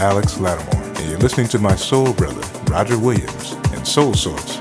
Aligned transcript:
Alex 0.00 0.38
Lattimore, 0.40 0.82
and 0.82 1.10
you're 1.10 1.18
listening 1.18 1.46
to 1.48 1.58
my 1.58 1.76
soul 1.76 2.14
brother, 2.14 2.40
Roger 2.70 2.98
Williams, 2.98 3.52
and 3.74 3.86
Soul 3.86 4.14
Source. 4.14 4.59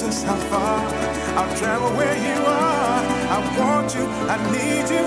just 0.00 0.24
how 0.24 0.36
far 0.36 0.78
I'll 1.36 1.56
travel 1.56 1.90
where 1.96 2.16
you 2.16 2.40
are. 2.46 3.02
I 3.34 3.38
want 3.58 3.94
you, 3.94 4.04
I 4.28 4.36
need 4.52 4.88
you. 4.94 5.04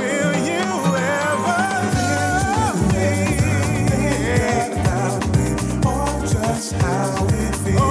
Will 0.00 0.34
you 0.50 0.64
ever 0.98 1.62
love 2.08 2.80
me? 2.92 3.12
Just 6.26 6.72
how 6.72 7.26
it 7.28 7.54
feels. 7.56 7.81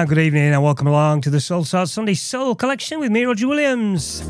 And 0.00 0.08
good 0.08 0.16
evening 0.16 0.44
and 0.44 0.62
welcome 0.62 0.86
along 0.86 1.20
to 1.20 1.30
the 1.30 1.40
Soul 1.40 1.62
Sort 1.62 1.86
Sunday 1.90 2.14
Soul 2.14 2.54
Collection 2.54 3.00
with 3.00 3.12
me, 3.12 3.24
Roger 3.24 3.46
Williams. 3.46 4.22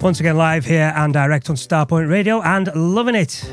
Once 0.00 0.18
again, 0.18 0.38
live 0.38 0.64
here 0.64 0.94
and 0.96 1.12
direct 1.12 1.50
on 1.50 1.56
Starpoint 1.56 2.08
Radio 2.08 2.40
and 2.40 2.74
loving 2.74 3.14
it. 3.14 3.44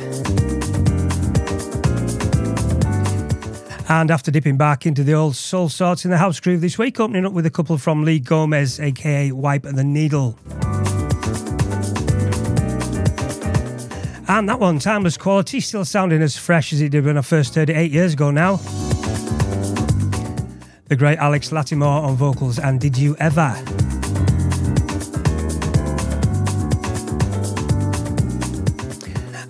And 3.90 4.10
after 4.10 4.32
dipping 4.32 4.56
back 4.56 4.86
into 4.86 5.04
the 5.04 5.14
old 5.14 5.36
soul 5.36 5.68
sorts 5.68 6.06
in 6.06 6.12
the 6.12 6.18
house 6.18 6.40
groove 6.40 6.62
this 6.62 6.78
week, 6.78 7.02
opening 7.02 7.26
up 7.26 7.34
with 7.34 7.46
a 7.46 7.52
couple 7.52 7.78
from 7.78 8.06
Lee 8.06 8.22
Gomez, 8.22 8.80
aka 8.80 9.34
Wipe 9.34 9.64
the 9.64 9.84
Needle. 9.84 10.40
And 14.30 14.48
that 14.48 14.58
one, 14.62 14.80
timeless 14.80 15.18
quality, 15.18 15.60
still 15.60 15.84
sounding 15.84 16.22
as 16.22 16.38
fresh 16.38 16.72
as 16.72 16.80
it 16.80 16.90
did 16.92 17.04
when 17.04 17.18
I 17.18 17.22
first 17.22 17.56
heard 17.56 17.70
it 17.70 17.76
eight 17.76 17.92
years 17.92 18.14
ago 18.14 18.32
now. 18.32 18.62
The 20.88 20.96
great 20.96 21.17
Alex 21.17 21.51
Lattimore 21.51 22.03
on 22.03 22.15
vocals, 22.15 22.60
and 22.60 22.79
Did 22.79 22.98
You 22.98 23.17
Ever? 23.20 23.53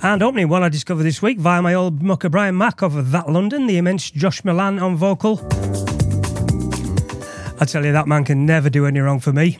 And 0.01 0.24
opening 0.24 0.50
one 0.50 0.63
I 0.63 0.70
discovered 0.70 1.03
this 1.03 1.22
week 1.22 1.38
via 1.38 1.62
my 1.62 1.75
old 1.75 2.01
mucker 2.01 2.29
Brian 2.29 2.58
Mack 2.58 2.82
of 2.82 3.12
That 3.12 3.29
London, 3.29 3.67
the 3.67 3.77
immense 3.77 4.10
Josh 4.10 4.44
Milan 4.44 4.79
on 4.79 4.96
vocal. 4.96 5.38
I 7.60 7.65
tell 7.65 7.86
you, 7.86 7.91
that 7.91 8.08
man 8.08 8.24
can 8.24 8.48
never 8.48 8.72
do 8.72 8.88
any 8.88 9.00
wrong 9.00 9.20
for 9.20 9.32
me. 9.32 9.60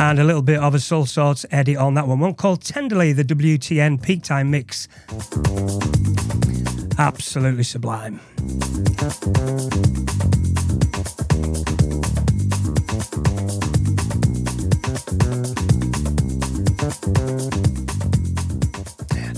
And 0.00 0.18
a 0.18 0.24
little 0.24 0.40
bit 0.40 0.58
of 0.58 0.74
a 0.74 0.80
soul 0.80 1.04
sorts 1.04 1.44
edit 1.50 1.76
on 1.76 1.92
that 1.92 2.08
one. 2.08 2.18
One 2.18 2.32
called 2.32 2.62
Tenderly, 2.62 3.12
the 3.12 3.22
WTN 3.22 4.02
Peak 4.02 4.22
Time 4.22 4.50
Mix. 4.50 4.88
Absolutely 6.98 7.64
sublime. 7.64 8.18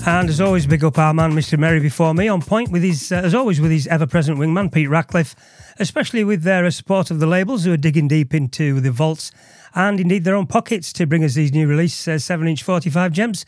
And 0.04 0.28
as 0.28 0.40
always, 0.40 0.66
big 0.68 0.84
up 0.84 0.96
our 0.96 1.12
man, 1.12 1.32
Mr. 1.32 1.58
Merry, 1.58 1.80
before 1.80 2.14
me, 2.14 2.28
on 2.28 2.40
point 2.40 2.70
with 2.70 2.84
his, 2.84 3.10
uh, 3.10 3.16
as 3.16 3.34
always, 3.34 3.60
with 3.60 3.72
his 3.72 3.88
ever 3.88 4.06
present 4.06 4.38
wingman, 4.38 4.72
Pete 4.72 4.88
Ratcliffe, 4.88 5.34
especially 5.80 6.22
with 6.22 6.42
their 6.44 6.70
support 6.70 7.10
of 7.10 7.18
the 7.18 7.26
labels 7.26 7.64
who 7.64 7.72
are 7.72 7.76
digging 7.76 8.06
deep 8.06 8.32
into 8.32 8.80
the 8.80 8.92
vaults 8.92 9.32
and 9.74 10.00
indeed 10.00 10.24
their 10.24 10.34
own 10.34 10.46
pockets 10.46 10.92
to 10.94 11.06
bring 11.06 11.24
us 11.24 11.34
these 11.34 11.52
new 11.52 11.66
releases, 11.66 12.08
uh, 12.08 12.18
7 12.18 12.46
inch 12.46 12.62
45 12.62 13.12
gems. 13.12 13.44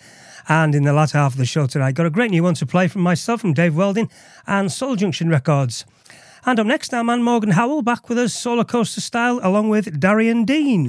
And 0.48 0.74
in 0.74 0.82
the 0.82 0.92
latter 0.92 1.18
half 1.18 1.32
of 1.32 1.38
the 1.38 1.46
show 1.46 1.66
tonight, 1.66 1.94
got 1.94 2.06
a 2.06 2.10
great 2.10 2.30
new 2.30 2.42
one 2.42 2.54
to 2.54 2.66
play 2.66 2.88
from 2.88 3.02
myself, 3.02 3.40
from 3.40 3.54
Dave 3.54 3.74
Welding 3.74 4.10
and 4.46 4.70
Soul 4.70 4.96
Junction 4.96 5.28
Records. 5.28 5.84
And 6.46 6.60
up 6.60 6.66
next, 6.66 6.92
our 6.92 7.02
man 7.02 7.22
Morgan 7.22 7.52
Howell 7.52 7.82
back 7.82 8.08
with 8.08 8.18
us, 8.18 8.34
Solar 8.34 8.64
Coaster 8.64 9.00
style, 9.00 9.40
along 9.42 9.70
with 9.70 9.98
Darien 9.98 10.44
Dean. 10.44 10.88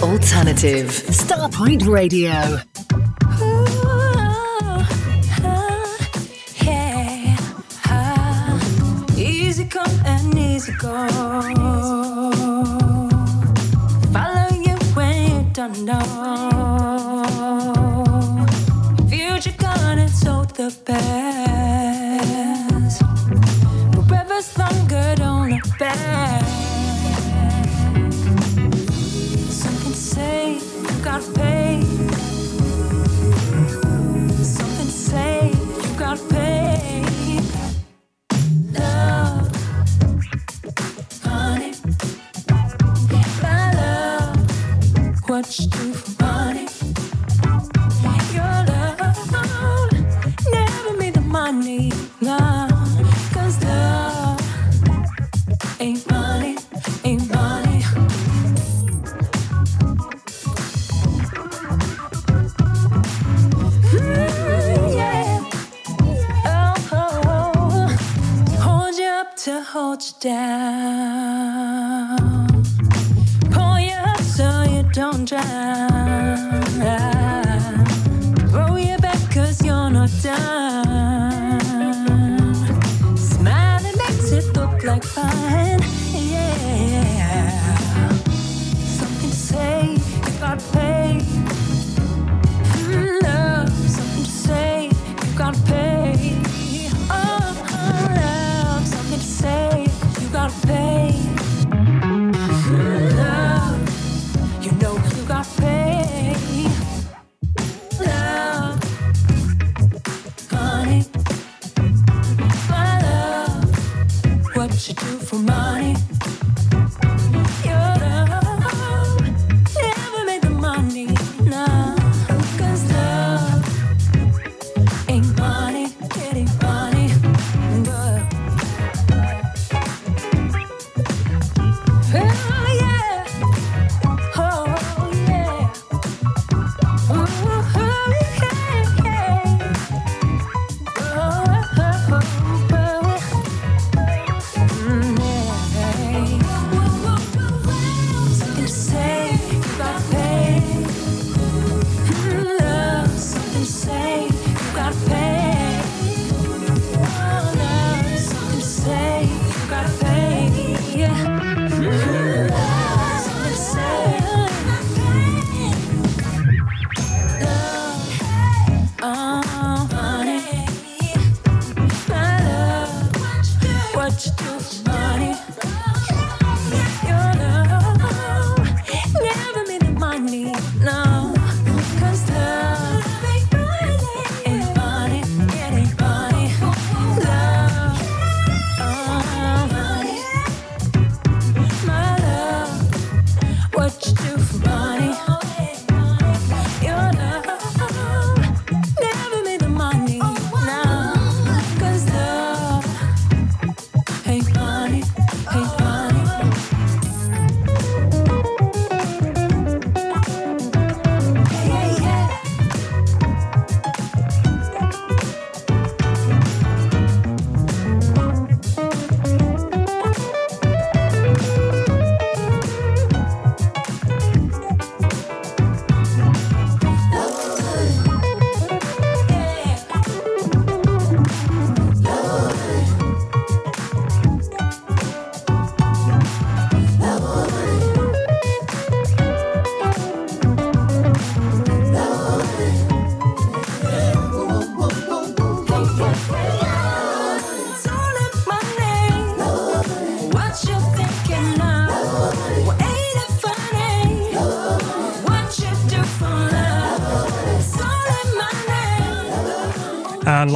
alternative. 0.00 0.88
Starpoint 1.10 1.86
Radio. 1.86 2.71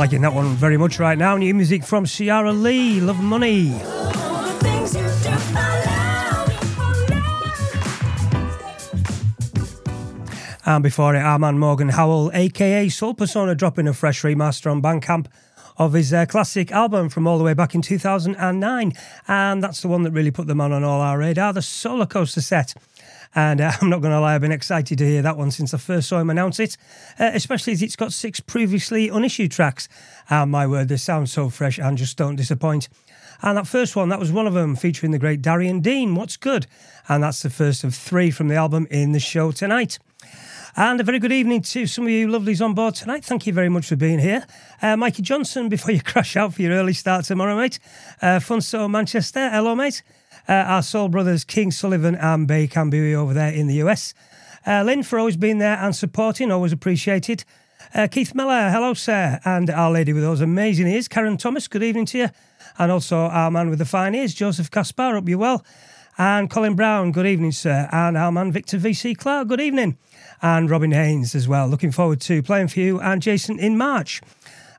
Liking 0.06 0.22
that 0.22 0.34
one 0.34 0.54
very 0.54 0.76
much 0.76 1.00
right 1.00 1.18
now. 1.18 1.36
New 1.36 1.52
music 1.52 1.82
from 1.82 2.04
Ciara 2.04 2.52
Leah, 2.52 3.02
Love 3.02 3.20
Money. 3.20 3.72
And 10.64 10.84
before 10.84 11.16
it, 11.16 11.18
Armand 11.18 11.58
Morgan 11.58 11.88
Howell, 11.88 12.30
aka 12.34 12.86
Soulpersona, 12.86 13.56
dropping 13.56 13.88
a 13.88 13.92
fresh 13.92 14.22
remaster 14.22 14.70
on 14.70 14.80
Bandcamp 14.80 15.26
of 15.76 15.94
his 15.94 16.12
uh, 16.12 16.24
classic 16.26 16.70
album 16.70 17.08
from 17.08 17.26
all 17.26 17.36
the 17.36 17.42
way 17.42 17.54
back 17.54 17.74
in 17.74 17.82
2009. 17.82 18.92
And 19.26 19.60
that's 19.60 19.82
the 19.82 19.88
one 19.88 20.04
that 20.04 20.12
really 20.12 20.30
put 20.30 20.46
them 20.46 20.60
on 20.60 20.72
on 20.72 20.84
all 20.84 21.00
our 21.00 21.18
radar, 21.18 21.52
the 21.52 21.62
Solar 21.62 22.06
Coaster 22.06 22.40
set. 22.40 22.74
And 23.36 23.60
uh, 23.60 23.70
I'm 23.80 23.90
not 23.90 24.00
going 24.00 24.12
to 24.12 24.18
lie, 24.18 24.34
I've 24.34 24.40
been 24.40 24.50
excited 24.50 24.98
to 24.98 25.06
hear 25.06 25.22
that 25.22 25.36
one 25.36 25.52
since 25.52 25.72
I 25.72 25.78
first 25.78 26.08
saw 26.08 26.18
him 26.18 26.30
announce 26.30 26.58
it, 26.58 26.76
uh, 27.20 27.30
especially 27.34 27.74
as 27.74 27.82
it's 27.82 27.94
got 27.94 28.12
six 28.12 28.40
previously 28.40 29.08
unissued 29.08 29.52
tracks. 29.52 29.88
And 30.28 30.50
my 30.50 30.66
word, 30.66 30.88
they 30.88 30.96
sound 30.96 31.28
so 31.28 31.50
fresh 31.50 31.78
and 31.78 31.96
just 31.96 32.16
don't 32.16 32.34
disappoint. 32.34 32.88
And 33.42 33.58
that 33.58 33.66
first 33.66 33.94
one, 33.94 34.08
that 34.08 34.18
was 34.18 34.32
one 34.32 34.46
of 34.46 34.54
them, 34.54 34.74
featuring 34.74 35.12
the 35.12 35.18
great 35.18 35.42
Darien 35.42 35.80
Dean, 35.80 36.14
What's 36.14 36.38
Good? 36.38 36.66
And 37.06 37.22
that's 37.22 37.42
the 37.42 37.50
first 37.50 37.84
of 37.84 37.94
three 37.94 38.30
from 38.30 38.48
the 38.48 38.56
album 38.56 38.88
in 38.90 39.12
the 39.12 39.20
show 39.20 39.52
tonight. 39.52 39.98
And 40.74 41.00
a 41.00 41.04
very 41.04 41.18
good 41.18 41.32
evening 41.32 41.62
to 41.62 41.86
some 41.86 42.04
of 42.04 42.10
you 42.10 42.28
lovelies 42.28 42.64
on 42.64 42.74
board 42.74 42.94
tonight. 42.94 43.24
Thank 43.24 43.46
you 43.46 43.52
very 43.52 43.68
much 43.68 43.86
for 43.86 43.96
being 43.96 44.18
here. 44.18 44.46
Uh, 44.80 44.96
Mikey 44.96 45.22
Johnson, 45.22 45.68
before 45.70 45.92
you 45.92 46.00
crash 46.00 46.36
out 46.36 46.54
for 46.54 46.62
your 46.62 46.72
early 46.72 46.94
start 46.94 47.26
tomorrow, 47.26 47.56
mate. 47.56 47.78
Uh, 48.22 48.38
Funso 48.38 48.90
Manchester, 48.90 49.50
hello, 49.50 49.74
mate 49.74 50.02
uh, 50.48 50.52
our 50.52 50.82
soul 50.82 51.08
brothers 51.08 51.44
King 51.44 51.70
Sullivan 51.70 52.14
and 52.14 52.46
Bay 52.46 52.66
Cambui 52.66 53.14
over 53.14 53.34
there 53.34 53.52
in 53.52 53.66
the 53.66 53.74
US. 53.76 54.14
Uh, 54.66 54.82
Lynn 54.82 55.02
for 55.02 55.18
always 55.18 55.36
being 55.36 55.58
there 55.58 55.76
and 55.76 55.94
supporting, 55.94 56.50
always 56.50 56.72
appreciated. 56.72 57.44
Uh, 57.94 58.08
Keith 58.08 58.34
Miller, 58.34 58.70
hello, 58.70 58.94
sir. 58.94 59.38
And 59.44 59.70
our 59.70 59.90
lady 59.90 60.12
with 60.12 60.22
those 60.22 60.40
amazing 60.40 60.88
ears, 60.88 61.08
Karen 61.08 61.36
Thomas, 61.36 61.68
good 61.68 61.82
evening 61.82 62.06
to 62.06 62.18
you. 62.18 62.28
And 62.78 62.90
also 62.90 63.16
our 63.16 63.50
man 63.50 63.70
with 63.70 63.78
the 63.78 63.84
fine 63.84 64.14
ears, 64.14 64.34
Joseph 64.34 64.70
Caspar, 64.70 65.14
hope 65.14 65.28
you're 65.28 65.38
well. 65.38 65.64
And 66.18 66.50
Colin 66.50 66.74
Brown, 66.74 67.12
good 67.12 67.26
evening, 67.26 67.52
sir. 67.52 67.88
And 67.92 68.16
our 68.16 68.32
man 68.32 68.50
Victor 68.50 68.78
VC 68.78 69.16
Clark, 69.16 69.48
good 69.48 69.60
evening. 69.60 69.98
And 70.42 70.68
Robin 70.70 70.92
Haynes 70.92 71.34
as 71.34 71.46
well. 71.46 71.68
Looking 71.68 71.92
forward 71.92 72.20
to 72.22 72.42
playing 72.42 72.68
for 72.68 72.80
you 72.80 73.00
and 73.00 73.22
Jason 73.22 73.58
in 73.58 73.76
March. 73.76 74.20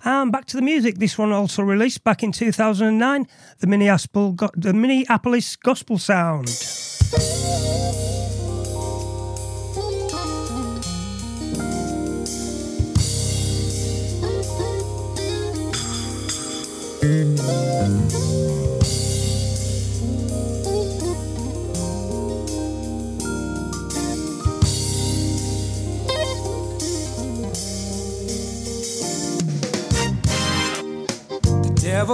And 0.03 0.31
back 0.31 0.45
to 0.45 0.57
the 0.57 0.61
music. 0.61 0.99
This 0.99 1.17
one 1.17 1.31
also 1.31 1.63
released 1.63 2.03
back 2.03 2.23
in 2.23 2.31
2009, 2.31 3.27
the 3.59 3.67
Minneapolis, 3.67 4.49
the 4.55 4.73
Minneapolis 4.73 5.55
Gospel 5.55 5.97
Sound. 5.97 6.47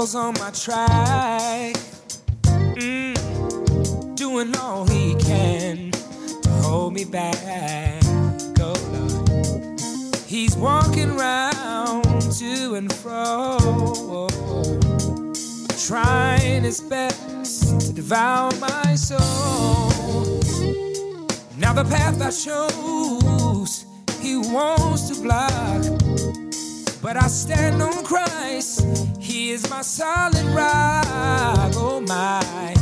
devil's 0.04 0.16
on 0.16 0.34
my 0.34 0.52
track, 0.52 1.76
mm, 2.76 4.16
doing 4.18 4.54
all 4.58 4.86
he 4.86 5.16
can 5.16 5.92
to 6.42 6.50
hold 6.50 6.94
me 6.94 7.06
back. 7.06 8.04
Oh 8.60 8.74
Lord, 8.92 9.80
he's 10.26 10.58
walking 10.58 11.16
round 11.16 12.22
to 12.34 12.76
and 12.76 12.92
fro, 12.92 14.28
trying 15.88 16.64
his 16.64 16.82
best 16.82 17.88
to 17.88 17.94
devour 17.94 18.52
my 18.60 18.96
soul. 18.96 19.90
Now 21.58 21.72
the 21.72 21.86
path 21.86 22.22
I 22.22 22.32
chose, 22.32 23.86
he 24.20 24.36
wants 24.36 25.10
to 25.10 25.22
block. 25.22 25.54
But 27.02 27.18
I 27.18 27.28
stand 27.28 27.82
on 27.82 28.04
Christ, 28.06 28.86
He 29.34 29.50
is 29.50 29.68
my 29.68 29.82
solid 29.82 30.46
rock. 30.54 31.72
Oh 31.76 32.00
my, 32.08 32.76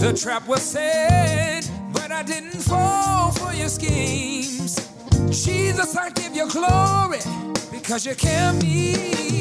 the 0.00 0.14
trap 0.18 0.48
was 0.48 0.62
set, 0.62 1.70
but 1.92 2.10
I 2.10 2.22
didn't 2.22 2.62
fall 2.62 3.30
for 3.32 3.52
your 3.52 3.68
schemes. 3.68 4.88
Jesus, 5.30 5.94
I 5.94 6.08
give 6.08 6.34
you 6.34 6.48
glory 6.48 7.18
because 7.70 8.06
you 8.06 8.14
kept 8.14 8.62
me. 8.62 8.92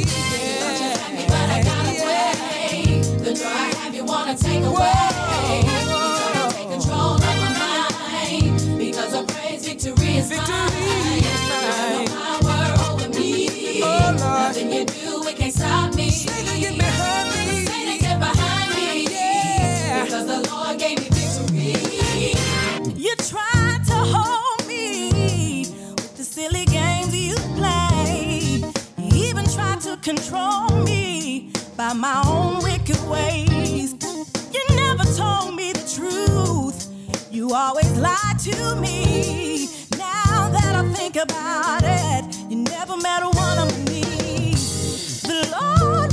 Yeah. 0.04 1.28
but 1.30 1.50
I 1.56 1.64
got 1.64 1.86
away. 1.86 3.02
The 3.24 3.34
joy 3.34 3.46
I 3.46 3.74
have, 3.80 3.96
you 3.96 4.04
wanna 4.04 4.36
take 4.36 4.66
away. 4.66 4.92
You 5.64 5.72
try 5.88 6.50
to 6.50 6.54
take 6.54 6.70
control 6.70 7.14
of 7.16 7.22
my 7.22 7.50
mind 7.64 8.78
because 8.78 9.14
of 9.14 9.26
praise, 9.30 9.66
victory 9.66 10.18
is 10.18 10.28
Victory 10.28 10.54
mine. 10.54 11.24
is 11.32 11.42
mine. 11.50 12.06
No 12.08 12.40
power 12.42 12.92
over 12.92 13.10
me. 13.18 13.82
Oh, 13.84 13.88
Lord. 13.88 14.20
Nothing 14.20 14.74
you 14.74 14.84
do, 14.86 15.28
it 15.30 15.38
can't 15.38 15.54
control 30.08 30.70
me 30.86 31.52
by 31.76 31.92
my 31.92 32.24
own 32.26 32.64
wicked 32.64 32.98
ways. 33.10 33.92
You 34.54 34.64
never 34.74 35.04
told 35.18 35.54
me 35.54 35.74
the 35.74 35.84
truth. 35.96 36.88
You 37.30 37.54
always 37.54 37.92
lied 37.98 38.40
to 38.40 38.76
me. 38.76 39.68
Now 39.98 40.50
that 40.50 40.76
I 40.76 40.94
think 40.94 41.18
about 41.18 41.82
it, 41.84 42.24
you 42.50 42.56
never 42.56 42.96
met 42.96 43.26
one 43.26 43.58
of 43.60 43.78
me. 43.80 43.87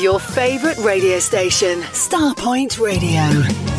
Your 0.00 0.20
favourite 0.20 0.76
radio 0.76 1.18
station, 1.18 1.80
Starpoint 1.80 2.78
Radio. 2.78 3.75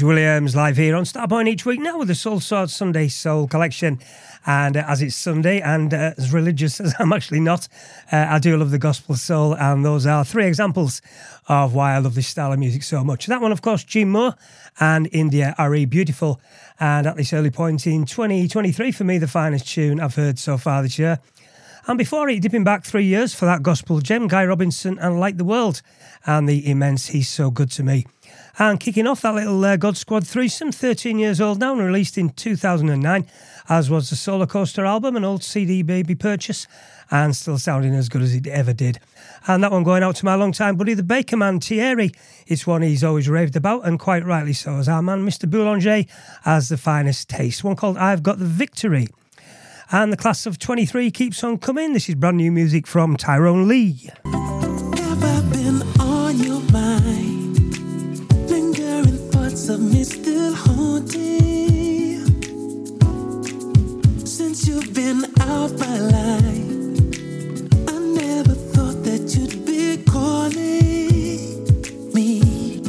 Roger 0.00 0.06
Williams, 0.06 0.56
live 0.56 0.78
here 0.78 0.96
on 0.96 1.04
Starpoint 1.04 1.46
each 1.46 1.66
week 1.66 1.78
now 1.78 1.98
with 1.98 2.08
the 2.08 2.14
Soulsorts 2.14 2.72
Sunday 2.72 3.08
Soul 3.08 3.46
Collection. 3.46 3.98
And 4.46 4.78
uh, 4.78 4.84
as 4.88 5.02
it's 5.02 5.14
Sunday, 5.14 5.60
and 5.60 5.92
uh, 5.92 6.14
as 6.16 6.32
religious 6.32 6.80
as 6.80 6.94
I'm 6.98 7.12
actually 7.12 7.40
not, 7.40 7.68
uh, 8.10 8.26
I 8.30 8.38
do 8.38 8.56
love 8.56 8.70
the 8.70 8.78
gospel 8.78 9.14
soul. 9.14 9.54
And 9.54 9.84
those 9.84 10.06
are 10.06 10.24
three 10.24 10.46
examples 10.46 11.02
of 11.48 11.74
why 11.74 11.94
I 11.94 11.98
love 11.98 12.14
this 12.14 12.28
style 12.28 12.50
of 12.50 12.58
music 12.58 12.82
so 12.82 13.04
much. 13.04 13.26
That 13.26 13.42
one, 13.42 13.52
of 13.52 13.60
course, 13.60 13.84
Gene 13.84 14.08
Moore 14.08 14.36
and 14.78 15.06
India.Arie 15.12 15.84
Beautiful. 15.84 16.40
And 16.78 17.06
at 17.06 17.16
this 17.16 17.34
early 17.34 17.50
point 17.50 17.86
in 17.86 18.06
2023, 18.06 18.92
for 18.92 19.04
me, 19.04 19.18
the 19.18 19.28
finest 19.28 19.68
tune 19.68 20.00
I've 20.00 20.14
heard 20.14 20.38
so 20.38 20.56
far 20.56 20.82
this 20.82 20.98
year. 20.98 21.18
And 21.86 21.98
before 21.98 22.26
it, 22.30 22.40
dipping 22.40 22.64
back 22.64 22.84
three 22.84 23.04
years 23.04 23.34
for 23.34 23.44
that 23.44 23.62
gospel 23.62 24.00
gem, 24.00 24.28
Guy 24.28 24.46
Robinson 24.46 24.98
and 24.98 25.20
Light 25.20 25.36
the 25.36 25.44
World, 25.44 25.82
and 26.24 26.48
the 26.48 26.70
immense 26.70 27.08
He's 27.08 27.28
So 27.28 27.50
Good 27.50 27.70
to 27.72 27.82
Me. 27.82 28.06
And 28.60 28.78
kicking 28.78 29.06
off 29.06 29.22
that 29.22 29.34
little 29.34 29.64
uh, 29.64 29.78
God 29.78 29.96
Squad 29.96 30.26
threesome, 30.26 30.70
13 30.70 31.18
years 31.18 31.40
old 31.40 31.60
now 31.60 31.72
and 31.72 31.82
released 31.82 32.18
in 32.18 32.28
2009, 32.28 33.26
as 33.70 33.88
was 33.88 34.10
the 34.10 34.16
Solar 34.16 34.46
Coaster 34.46 34.84
album, 34.84 35.16
an 35.16 35.24
old 35.24 35.42
CD 35.42 35.80
baby 35.80 36.14
purchase, 36.14 36.66
and 37.10 37.34
still 37.34 37.56
sounding 37.56 37.94
as 37.94 38.10
good 38.10 38.20
as 38.20 38.34
it 38.34 38.46
ever 38.48 38.74
did. 38.74 39.00
And 39.46 39.64
that 39.64 39.72
one 39.72 39.82
going 39.82 40.02
out 40.02 40.16
to 40.16 40.26
my 40.26 40.34
long-time 40.34 40.76
buddy, 40.76 40.92
the 40.92 41.02
Baker 41.02 41.38
Man, 41.38 41.58
Thierry. 41.58 42.12
It's 42.46 42.66
one 42.66 42.82
he's 42.82 43.02
always 43.02 43.30
raved 43.30 43.56
about, 43.56 43.86
and 43.86 43.98
quite 43.98 44.26
rightly 44.26 44.52
so, 44.52 44.76
as 44.76 44.90
our 44.90 45.00
man, 45.00 45.26
Mr. 45.26 45.50
Boulanger, 45.50 46.04
has 46.42 46.68
the 46.68 46.76
finest 46.76 47.30
taste. 47.30 47.64
One 47.64 47.76
called 47.76 47.96
I've 47.96 48.22
Got 48.22 48.40
the 48.40 48.44
Victory. 48.44 49.08
And 49.90 50.12
the 50.12 50.18
class 50.18 50.44
of 50.44 50.58
23 50.58 51.10
keeps 51.12 51.42
on 51.42 51.56
coming. 51.56 51.94
This 51.94 52.10
is 52.10 52.14
brand 52.14 52.36
new 52.36 52.52
music 52.52 52.86
from 52.86 53.16
Tyrone 53.16 53.66
Lee. 53.66 54.10
Of 59.70 59.80
me 59.80 60.02
still 60.02 60.52
haunting. 60.52 62.26
Since 64.26 64.66
you've 64.66 64.92
been 64.92 65.24
out 65.40 65.70
my 65.78 65.98
life, 66.16 66.70
I 67.88 67.98
never 68.22 68.54
thought 68.72 69.04
that 69.04 69.22
you'd 69.34 69.64
be 69.64 70.02
calling 70.10 71.64
me. 72.12 72.80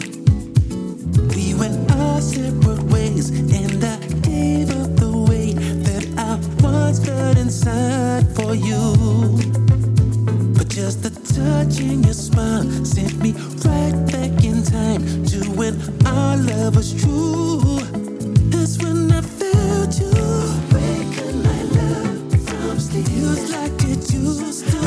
We 1.35 1.53
went 1.53 1.91
our 1.91 2.19
separate 2.19 2.83
ways, 2.91 3.29
and 3.29 3.83
I 3.83 3.97
gave 4.21 4.71
up 4.71 4.95
the 4.95 5.11
way 5.29 5.53
that 5.87 6.05
I 6.17 6.39
once 6.63 7.05
felt 7.05 7.37
inside 7.37 8.25
for 8.35 8.55
you. 8.55 8.81
But 10.57 10.67
just 10.69 11.03
the 11.03 11.11
touch 11.35 11.79
in 11.79 12.03
your 12.03 12.13
smile 12.13 12.63
sent 12.85 13.15
me 13.21 13.31
right 13.65 13.95
back 14.07 14.43
in 14.43 14.63
time 14.63 15.01
to 15.25 15.39
when 15.51 15.73
our 16.05 16.37
love 16.37 16.75
was 16.75 16.93
true. 16.93 17.79
That's 18.51 18.77
when 18.83 19.11
I 19.11 19.21
felt 19.21 19.99
you. 19.99 20.11
Waking 20.73 21.43
my 21.43 21.61
love 21.77 22.47
from. 22.47 22.79
Feels 22.79 23.51
like 23.51 23.81
long 24.73 24.80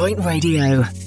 Starpoint 0.00 0.24
Radio. 0.24 0.99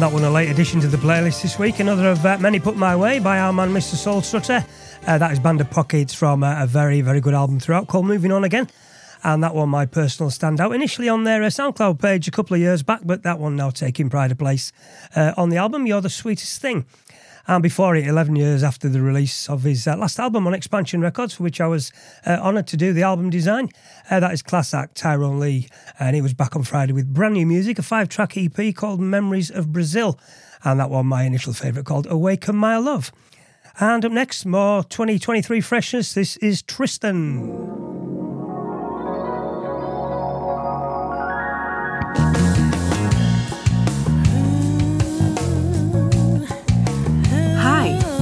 And 0.00 0.08
that 0.10 0.14
one 0.14 0.24
a 0.24 0.30
late 0.30 0.48
addition 0.48 0.80
to 0.80 0.88
the 0.88 0.96
playlist 0.96 1.42
this 1.42 1.58
week. 1.58 1.78
Another 1.78 2.08
of 2.08 2.24
uh, 2.24 2.38
many 2.38 2.58
put 2.58 2.74
my 2.74 2.96
way 2.96 3.18
by 3.18 3.38
our 3.38 3.52
man 3.52 3.68
Mr. 3.68 3.96
Soul 3.96 4.22
Strutter. 4.22 4.64
Uh, 5.06 5.18
that 5.18 5.30
is 5.30 5.38
Band 5.38 5.60
of 5.60 5.68
Pockets 5.68 6.14
from 6.14 6.42
uh, 6.42 6.62
a 6.62 6.66
very, 6.66 7.02
very 7.02 7.20
good 7.20 7.34
album 7.34 7.60
throughout 7.60 7.86
called 7.86 8.06
Moving 8.06 8.32
On 8.32 8.42
Again. 8.42 8.66
And 9.24 9.44
that 9.44 9.54
one, 9.54 9.68
my 9.68 9.84
personal 9.84 10.30
standout, 10.30 10.74
initially 10.74 11.10
on 11.10 11.24
their 11.24 11.42
uh, 11.42 11.48
SoundCloud 11.48 12.00
page 12.00 12.26
a 12.26 12.30
couple 12.30 12.54
of 12.54 12.62
years 12.62 12.82
back, 12.82 13.02
but 13.04 13.24
that 13.24 13.38
one 13.38 13.56
now 13.56 13.68
taking 13.68 14.08
pride 14.08 14.32
of 14.32 14.38
place 14.38 14.72
uh, 15.14 15.34
on 15.36 15.50
the 15.50 15.58
album, 15.58 15.86
You're 15.86 16.00
the 16.00 16.08
Sweetest 16.08 16.62
Thing. 16.62 16.86
And 17.50 17.64
before 17.64 17.96
it, 17.96 18.06
11 18.06 18.36
years 18.36 18.62
after 18.62 18.88
the 18.88 19.02
release 19.02 19.50
of 19.50 19.64
his 19.64 19.84
uh, 19.88 19.96
last 19.96 20.20
album 20.20 20.46
on 20.46 20.54
Expansion 20.54 21.00
Records, 21.00 21.34
for 21.34 21.42
which 21.42 21.60
I 21.60 21.66
was 21.66 21.90
uh, 22.24 22.38
honoured 22.40 22.68
to 22.68 22.76
do 22.76 22.92
the 22.92 23.02
album 23.02 23.28
design, 23.28 23.70
uh, 24.08 24.20
that 24.20 24.32
is 24.32 24.40
class 24.40 24.72
act 24.72 24.94
Tyrone 24.94 25.40
Lee. 25.40 25.66
And 25.98 26.14
he 26.14 26.22
was 26.22 26.32
back 26.32 26.54
on 26.54 26.62
Friday 26.62 26.92
with 26.92 27.12
brand 27.12 27.34
new 27.34 27.44
music, 27.44 27.80
a 27.80 27.82
five 27.82 28.08
track 28.08 28.36
EP 28.36 28.72
called 28.72 29.00
Memories 29.00 29.50
of 29.50 29.72
Brazil. 29.72 30.16
And 30.62 30.78
that 30.78 30.90
one, 30.90 31.06
my 31.06 31.24
initial 31.24 31.52
favourite, 31.52 31.86
called 31.86 32.06
Awaken 32.08 32.54
My 32.54 32.76
Love. 32.76 33.10
And 33.80 34.04
up 34.04 34.12
next, 34.12 34.46
more 34.46 34.84
2023 34.84 35.60
freshness. 35.60 36.14
This 36.14 36.36
is 36.36 36.62
Tristan. 36.62 37.89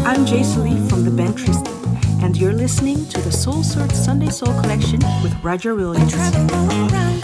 I'm 0.08 0.24
Jason 0.24 0.64
Lee 0.64 0.88
from 0.88 1.04
the 1.04 1.10
band 1.10 1.36
Tristan, 1.36 1.76
and 2.22 2.34
you're 2.34 2.54
listening 2.54 3.06
to 3.08 3.20
the 3.20 3.30
Soulsorts 3.30 4.02
Sunday 4.02 4.30
Soul 4.30 4.58
Collection 4.62 5.00
with 5.22 5.36
Roger 5.44 5.74
Williams. 5.74 6.14
around 6.14 7.18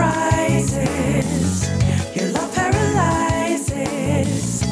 surprises. 0.00 1.68
Your 2.16 2.28
love 2.32 2.54
paralyzes. 2.54 4.62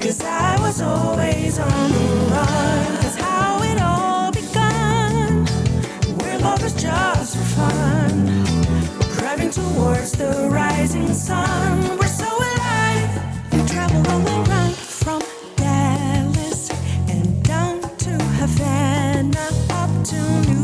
Cause 0.00 0.20
I 0.22 0.56
was 0.60 0.80
always 0.82 1.58
on 1.58 1.90
the 1.92 1.98
run. 2.30 2.94
That's 3.00 3.16
how 3.16 3.62
it 3.62 3.80
all 3.80 4.30
begun. 4.30 5.46
Where 6.18 6.38
love 6.38 6.62
is 6.64 6.74
just 6.74 7.36
for 7.36 7.44
fun. 7.60 8.44
Driving 9.18 9.50
towards 9.50 10.12
the 10.12 10.48
rising 10.50 11.12
sun. 11.14 11.96
We're 11.98 12.06
so 12.06 12.26
alive. 12.28 13.10
We 13.52 13.64
travel 13.66 14.06
all 14.12 14.26
around 14.28 14.74
from 14.74 15.22
Dallas 15.56 16.70
and 17.08 17.42
down 17.42 17.80
to 17.80 18.10
Havana 18.38 19.46
up 19.70 19.90
to 20.10 20.16
New 20.48 20.63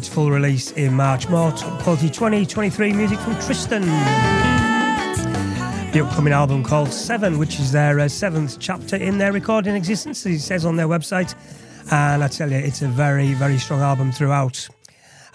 its 0.00 0.08
full 0.08 0.30
release 0.30 0.72
in 0.72 0.94
March. 0.94 1.28
More 1.28 1.52
top 1.52 1.82
quality 1.82 2.08
2023 2.08 2.94
music 2.94 3.18
from 3.18 3.34
Tristan. 3.34 3.82
The 5.92 6.02
upcoming 6.02 6.32
album 6.32 6.64
called 6.64 6.90
Seven, 6.90 7.38
which 7.38 7.60
is 7.60 7.70
their 7.70 8.00
uh, 8.00 8.08
seventh 8.08 8.58
chapter 8.58 8.96
in 8.96 9.18
their 9.18 9.30
recording 9.30 9.74
existence, 9.74 10.24
it 10.24 10.38
says 10.38 10.64
on 10.64 10.76
their 10.76 10.88
website. 10.88 11.34
And 11.92 12.24
I 12.24 12.28
tell 12.28 12.50
you, 12.50 12.56
it's 12.56 12.80
a 12.80 12.88
very, 12.88 13.34
very 13.34 13.58
strong 13.58 13.82
album 13.82 14.10
throughout. 14.10 14.70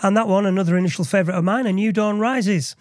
And 0.02 0.18
that 0.18 0.28
one, 0.28 0.48
another 0.48 0.80
initial 0.80 1.06
favourite 1.06 1.38
of 1.38 1.44
mine, 1.44 1.68
A 1.68 1.72
New 1.72 1.92
Dawn 1.92 2.18
Rises. 2.18 2.76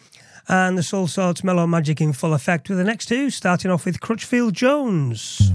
And 0.48 0.78
the 0.78 0.82
Soulsorts 0.82 1.44
mellow 1.44 1.66
magic 1.66 2.00
in 2.00 2.14
full 2.14 2.32
effect 2.32 2.70
with 2.70 2.78
the 2.78 2.84
next 2.84 3.06
two, 3.06 3.28
starting 3.28 3.70
off 3.70 3.84
with 3.84 4.00
Crutchfield 4.00 4.54
Jones. 4.54 5.52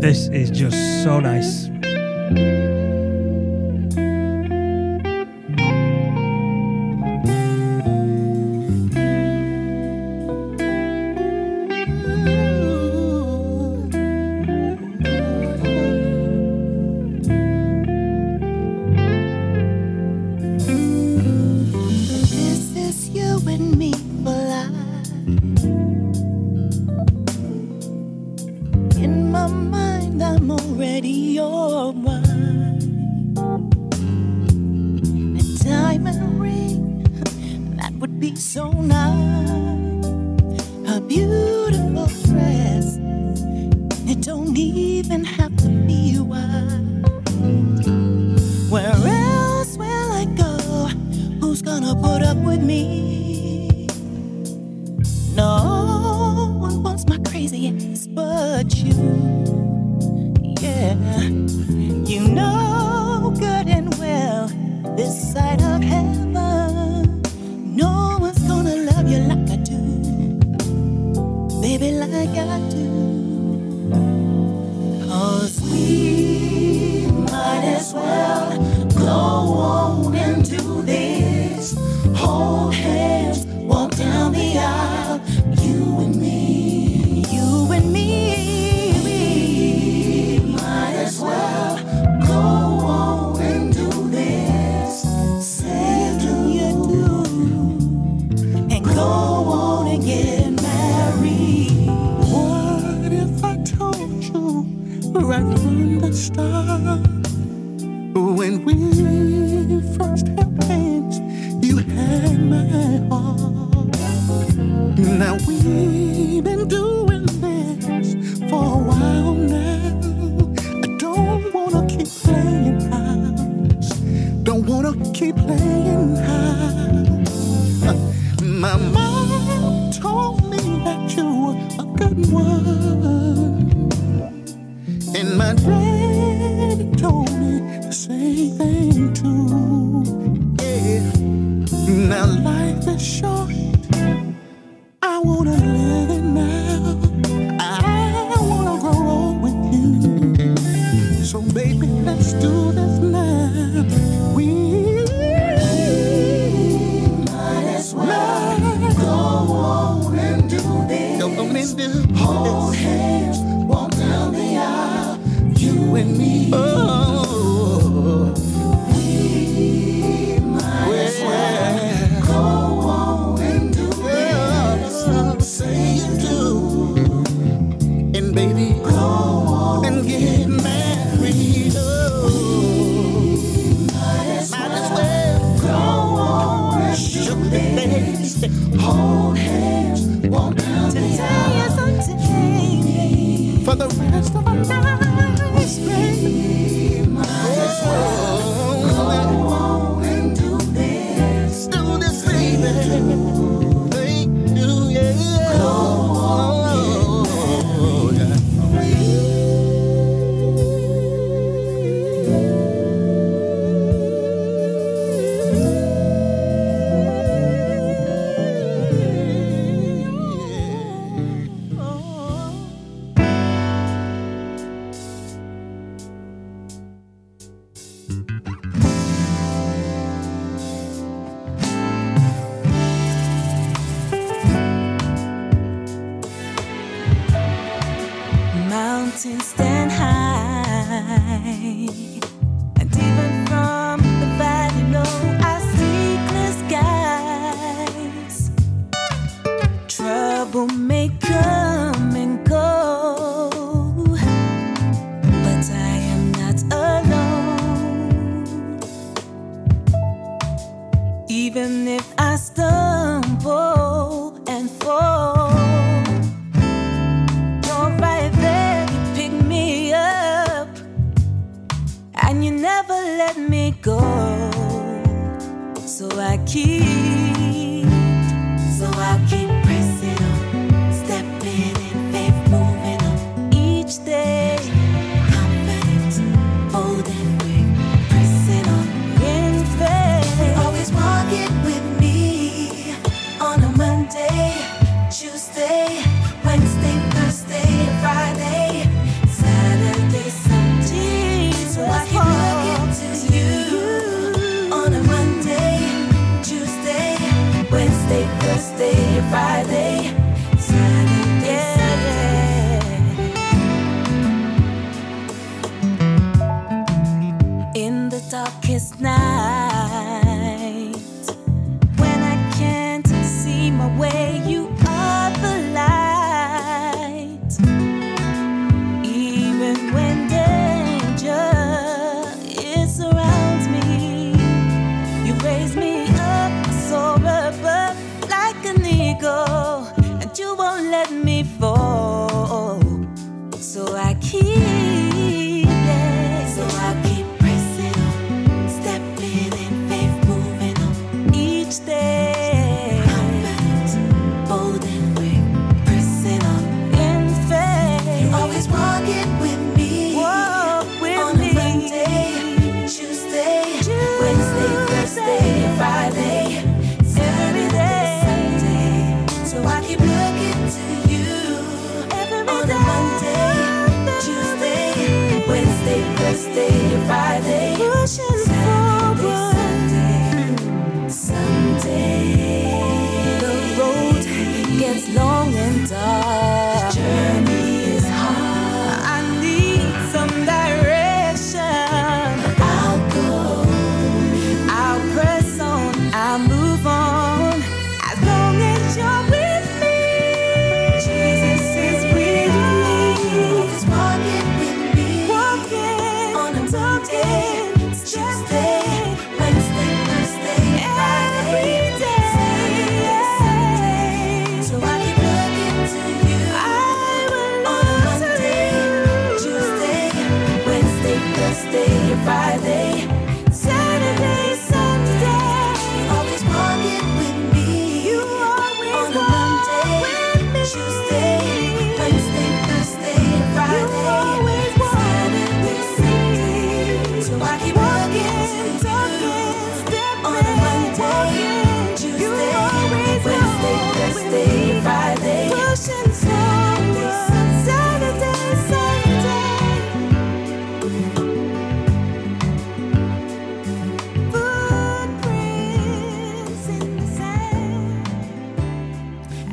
This 0.00 0.28
is 0.28 0.50
just 0.50 1.02
so 1.02 1.18
nice. 1.18 1.68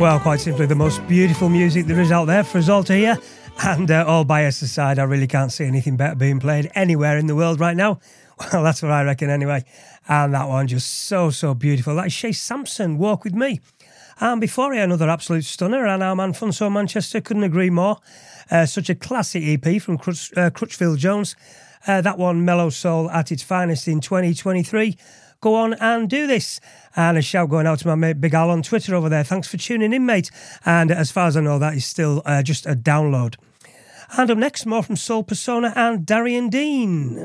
Well, 0.06 0.20
quite 0.20 0.40
simply, 0.40 0.68
the 0.68 0.76
most 0.76 1.06
beautiful 1.08 1.50
music 1.50 1.88
there 1.88 2.00
is 2.00 2.12
out 2.12 2.26
there 2.26 2.44
for 2.44 2.60
us 2.60 2.70
all 2.70 2.84
to 2.84 2.94
hear. 2.96 3.18
And 3.64 3.90
uh, 3.90 4.06
all 4.08 4.24
bias 4.24 4.62
aside, 4.62 5.00
I 5.00 5.04
really 5.04 5.26
can't 5.26 5.52
see 5.52 5.66
anything 5.66 5.98
better 5.98 6.14
being 6.14 6.40
played 6.40 6.70
anywhere 6.76 7.18
in 7.18 7.26
the 7.26 7.36
world 7.36 7.60
right 7.60 7.76
now. 7.76 8.00
Well, 8.54 8.64
that's 8.64 8.84
what 8.84 8.92
I 8.92 9.02
reckon 9.02 9.32
anyway. 9.32 9.66
And 10.08 10.36
that 10.36 10.48
one 10.48 10.68
just 10.68 11.06
so, 11.06 11.32
so 11.32 11.56
beautiful. 11.56 11.96
That 11.96 12.06
is 12.06 12.14
Ché 12.14 12.36
Sampson, 12.36 13.00
Walk 13.00 13.24
With 13.24 13.34
Me. 13.34 13.62
And 14.20 14.40
before 14.40 14.74
here, 14.74 14.84
another 14.84 15.10
absolute 15.10 15.46
stunner, 15.46 15.88
and 15.88 16.04
our 16.04 16.16
man 16.16 16.34
Funso 16.34 16.72
Manchester 16.72 17.20
couldn't 17.20 17.44
agree 17.44 17.72
more. 17.72 17.98
Uh, 18.52 18.68
such 18.68 18.92
a 18.92 18.96
classic 18.96 19.42
EP 19.44 19.82
from 19.82 19.98
Crutch, 19.98 20.32
uh, 20.38 20.52
Crutchfield 20.52 21.00
Jones. 21.00 21.36
Uh, 21.88 22.02
that 22.02 22.20
one, 22.20 22.46
Mellow 22.46 22.70
Soul 22.70 23.10
at 23.10 23.32
its 23.32 23.42
finest 23.42 23.88
in 23.88 24.02
2023. 24.02 24.98
Go 25.42 25.56
on 25.56 25.74
and 25.76 26.10
do 26.10 26.28
this. 26.28 26.60
And 26.96 27.18
a 27.18 27.22
shout 27.22 27.50
going 27.50 27.68
out 27.68 27.80
to 27.80 27.88
my 27.88 27.96
mate 27.96 28.22
Big 28.22 28.34
Al 28.34 28.50
on 28.50 28.62
Twitter 28.62 28.96
over 28.96 29.10
there. 29.10 29.24
Thanks 29.24 29.48
for 29.48 29.58
tuning 29.58 29.94
in, 29.94 30.06
mate. 30.06 30.32
And 30.66 30.92
as 30.92 31.12
far 31.12 31.28
as 31.28 31.38
I 31.38 31.42
know, 31.42 31.60
that 31.60 31.76
is 31.76 31.86
still 31.86 32.22
uh, 32.26 32.42
just 32.42 32.66
a 32.66 32.76
download. 32.76 33.36
And 34.18 34.30
up 34.30 34.38
next, 34.38 34.66
more 34.66 34.84
from 34.84 34.96
Soulpersona 34.96 35.76
and 35.76 36.06
Darien 36.06 36.50
Dean. 36.50 37.16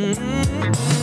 Mm-hmm. 0.00 0.99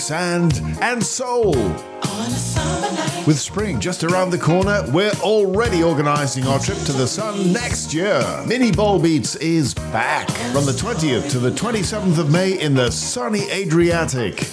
Sand, 0.00 0.60
and 0.80 1.02
soul. 1.02 1.54
With 3.26 3.38
spring 3.38 3.78
just 3.78 4.02
around 4.02 4.30
the 4.30 4.38
corner, 4.38 4.82
we're 4.92 5.12
already 5.20 5.82
organising 5.82 6.46
our 6.46 6.58
trip 6.58 6.78
to 6.78 6.92
the 6.92 7.06
sun 7.06 7.52
next 7.52 7.94
year. 7.94 8.24
Mini 8.46 8.72
Bowl 8.72 8.98
Beats 8.98 9.36
is 9.36 9.74
back 9.74 10.28
from 10.52 10.64
the 10.64 10.72
20th 10.72 11.30
to 11.30 11.38
the 11.38 11.50
27th 11.50 12.18
of 12.18 12.32
May 12.32 12.58
in 12.60 12.74
the 12.74 12.90
sunny 12.90 13.48
Adriatic. 13.50 14.48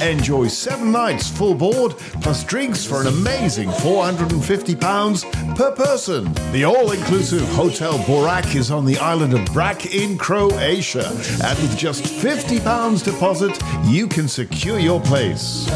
Enjoy 0.00 0.48
seven 0.48 0.90
nights 0.90 1.28
full 1.28 1.54
board 1.54 1.92
plus 2.22 2.42
drinks 2.44 2.84
for 2.84 3.00
an 3.00 3.06
amazing 3.06 3.68
£450 3.68 5.41
per 5.54 5.72
person. 5.72 6.32
The 6.52 6.64
all 6.64 6.92
inclusive 6.92 7.42
Hotel 7.50 7.94
Borak 8.00 8.54
is 8.54 8.70
on 8.70 8.84
the 8.84 8.98
island 8.98 9.34
of 9.34 9.44
Brac 9.46 9.94
in 9.94 10.16
Croatia. 10.18 11.06
And 11.44 11.58
with 11.58 11.76
just 11.76 12.04
£50 12.04 13.04
deposit, 13.04 13.58
you 13.84 14.06
can 14.06 14.28
secure 14.28 14.78
your 14.78 15.00
place. 15.00 15.66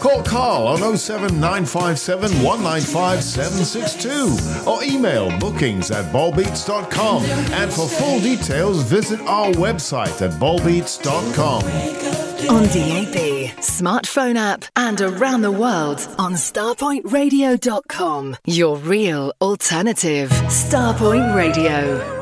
Call 0.00 0.22
Carl 0.22 0.68
on 0.68 0.96
07957 0.96 2.46
or 4.66 4.84
email 4.84 5.38
bookings 5.38 5.90
at 5.90 6.12
ballbeats.com. 6.12 7.24
And 7.24 7.72
for 7.72 7.88
full 7.88 8.20
details, 8.20 8.82
visit 8.82 9.20
our 9.22 9.50
website 9.52 10.22
at 10.22 10.32
ballbeats.com. 10.40 11.64
On 12.48 12.62
DAB 12.64 13.37
smartphone 13.78 14.34
app 14.34 14.64
and 14.74 15.00
around 15.00 15.42
the 15.42 15.52
world 15.52 15.98
on 16.18 16.32
starpointradio.com. 16.32 18.36
Your 18.44 18.76
real 18.76 19.32
alternative. 19.40 20.30
Starpoint 20.30 21.34
Radio. 21.34 22.17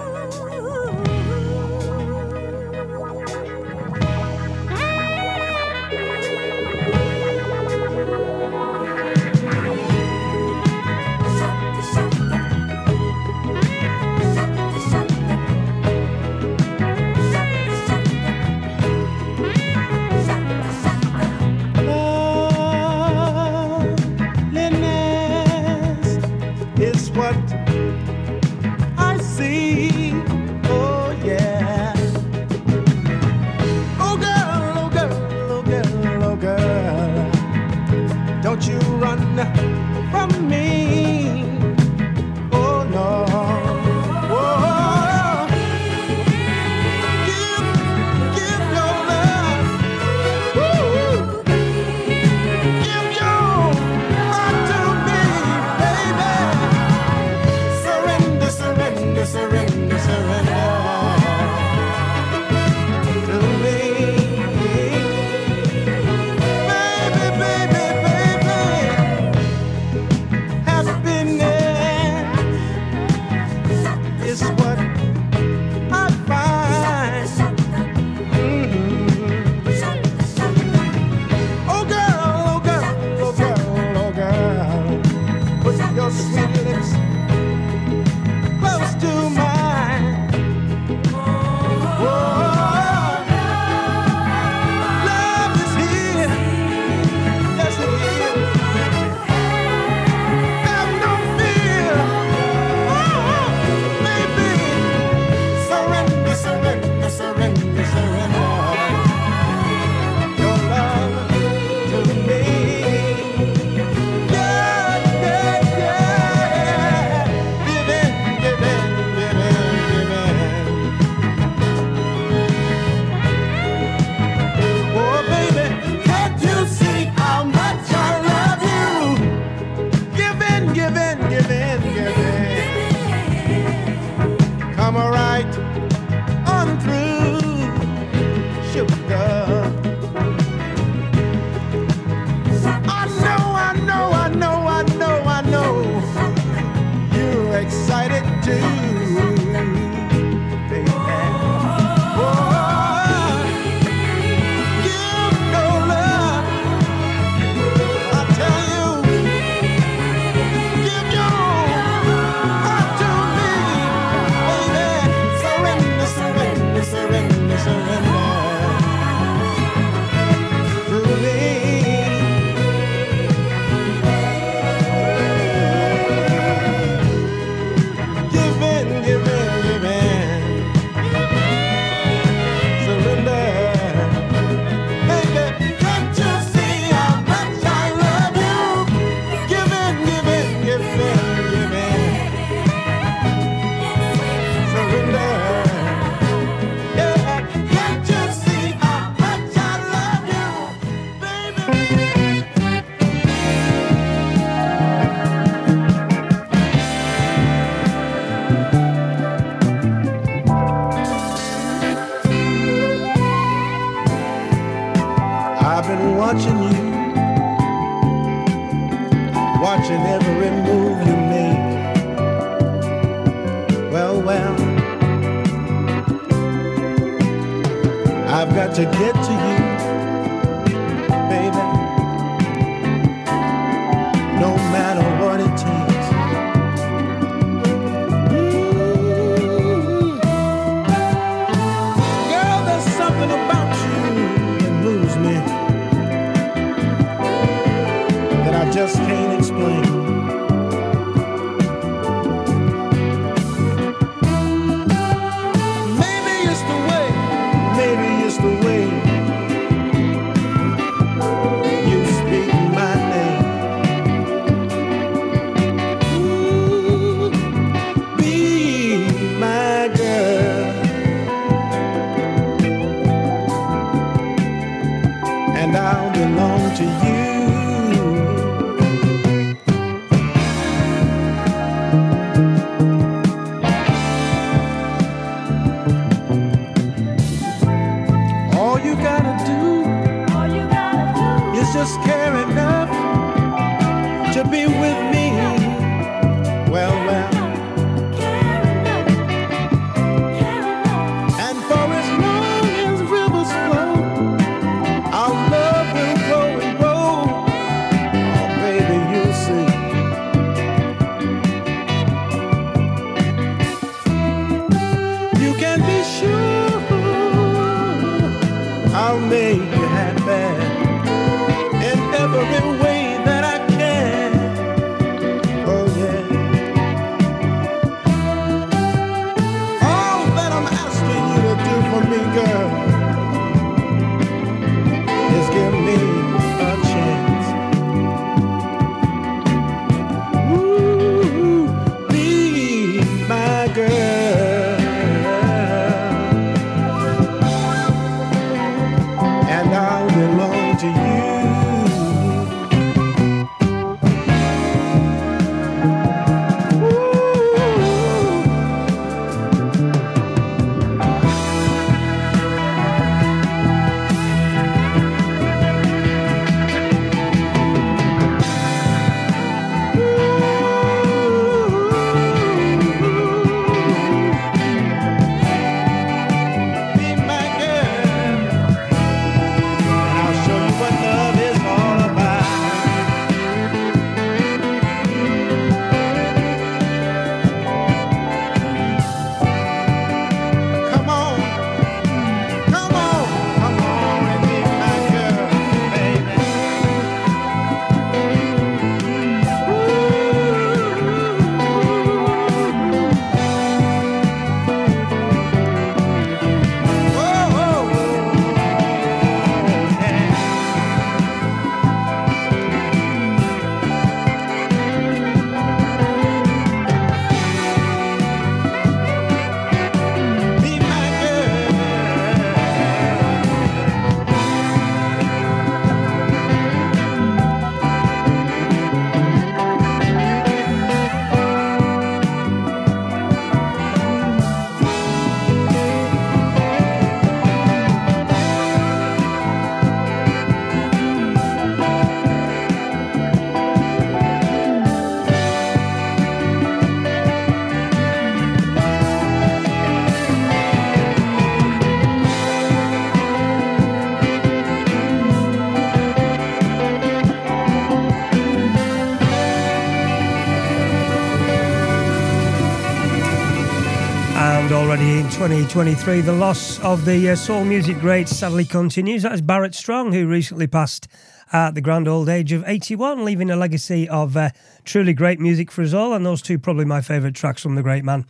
2023, 465.56 466.20
the 466.20 466.32
loss 466.32 466.78
of 466.80 467.06
the 467.06 467.30
uh, 467.30 467.34
soul 467.34 467.64
music 467.64 467.98
great 467.98 468.28
sadly 468.28 468.62
continues. 468.62 469.22
That 469.22 469.32
is 469.32 469.40
Barrett 469.40 469.74
Strong, 469.74 470.12
who 470.12 470.26
recently 470.28 470.66
passed 470.66 471.08
at 471.50 471.74
the 471.74 471.80
grand 471.80 472.06
old 472.06 472.28
age 472.28 472.52
of 472.52 472.62
81, 472.66 473.24
leaving 473.24 473.50
a 473.50 473.56
legacy 473.56 474.06
of 474.06 474.36
uh, 474.36 474.50
truly 474.84 475.14
great 475.14 475.40
music 475.40 475.70
for 475.70 475.80
us 475.80 475.94
all. 475.94 476.12
And 476.12 476.26
those 476.26 476.42
two, 476.42 476.58
probably 476.58 476.84
my 476.84 477.00
favourite 477.00 477.34
tracks 477.34 477.62
from 477.62 477.74
the 477.74 477.82
great 477.82 478.04
man. 478.04 478.26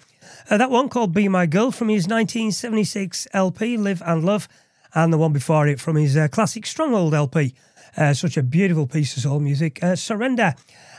Uh, 0.48 0.56
that 0.58 0.70
one 0.70 0.88
called 0.88 1.12
Be 1.12 1.26
My 1.26 1.46
Girl 1.46 1.72
from 1.72 1.88
his 1.88 2.04
1976 2.04 3.26
LP, 3.32 3.76
Live 3.76 4.04
and 4.06 4.24
Love, 4.24 4.46
and 4.94 5.12
the 5.12 5.18
one 5.18 5.32
before 5.32 5.66
it 5.66 5.80
from 5.80 5.96
his 5.96 6.16
uh, 6.16 6.28
classic 6.28 6.64
Stronghold 6.64 7.12
LP. 7.12 7.54
Uh, 7.96 8.14
such 8.14 8.36
a 8.36 8.42
beautiful 8.42 8.86
piece 8.86 9.16
of 9.16 9.24
soul 9.24 9.40
music, 9.40 9.82
uh, 9.82 9.96
Surrender. 9.96 10.54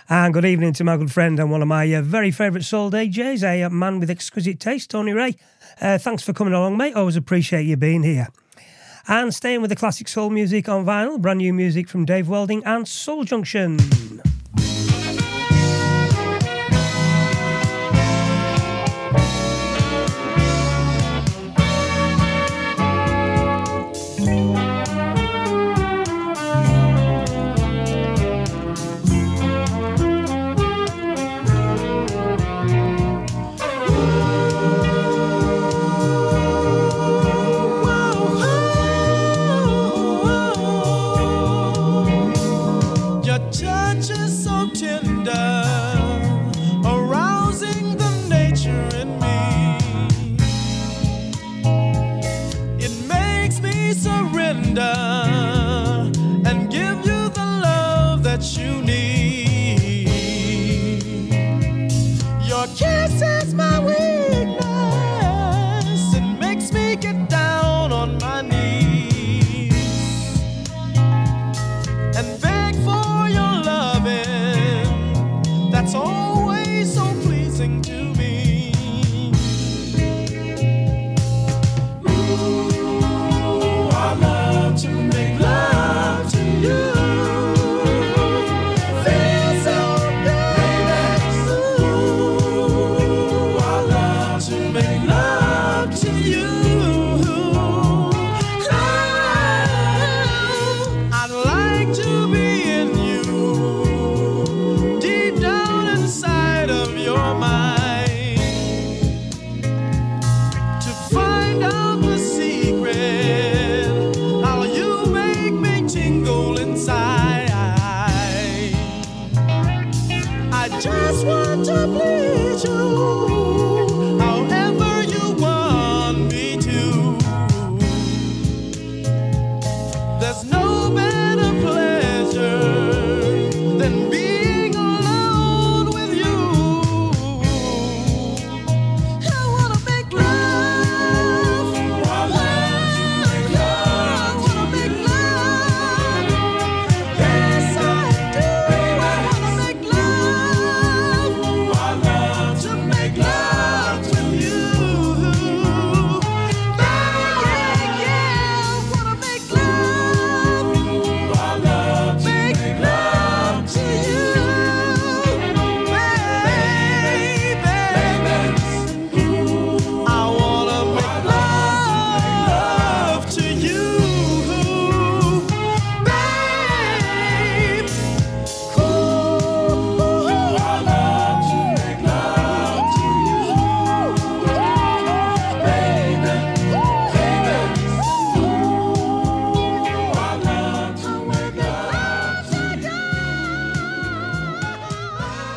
And 0.10 0.34
good 0.34 0.46
evening 0.46 0.74
to 0.74 0.84
my 0.84 0.98
good 0.98 1.12
friend 1.12 1.40
and 1.40 1.52
one 1.52 1.62
of 1.62 1.70
my 1.70 2.02
very 2.02 2.32
favourite 2.32 2.66
soul 2.66 2.92
DJs, 2.92 3.44
a 3.44 3.70
man 3.70 4.02
with 4.02 4.10
exquisite 4.10 4.60
taste, 4.60 4.90
Tony 4.90 5.14
Ray. 5.14 5.38
Uh, 5.80 5.98
thanks 5.98 6.24
for 6.24 6.34
coming 6.34 6.54
along, 6.54 6.78
mate. 6.78 6.96
Always 6.96 7.16
appreciate 7.16 7.66
you 7.66 7.78
being 7.78 8.04
here. 8.04 8.28
And 9.08 9.34
staying 9.34 9.62
with 9.62 9.70
the 9.70 9.76
classic 9.76 10.08
soul 10.08 10.30
music 10.30 10.68
on 10.68 10.86
vinyl, 10.86 11.22
brand 11.22 11.38
new 11.38 11.54
music 11.54 11.88
from 11.88 12.04
Dave 12.04 12.28
Welding 12.28 12.64
and 12.66 12.88
Soul 12.88 13.24
Junction. 13.24 13.78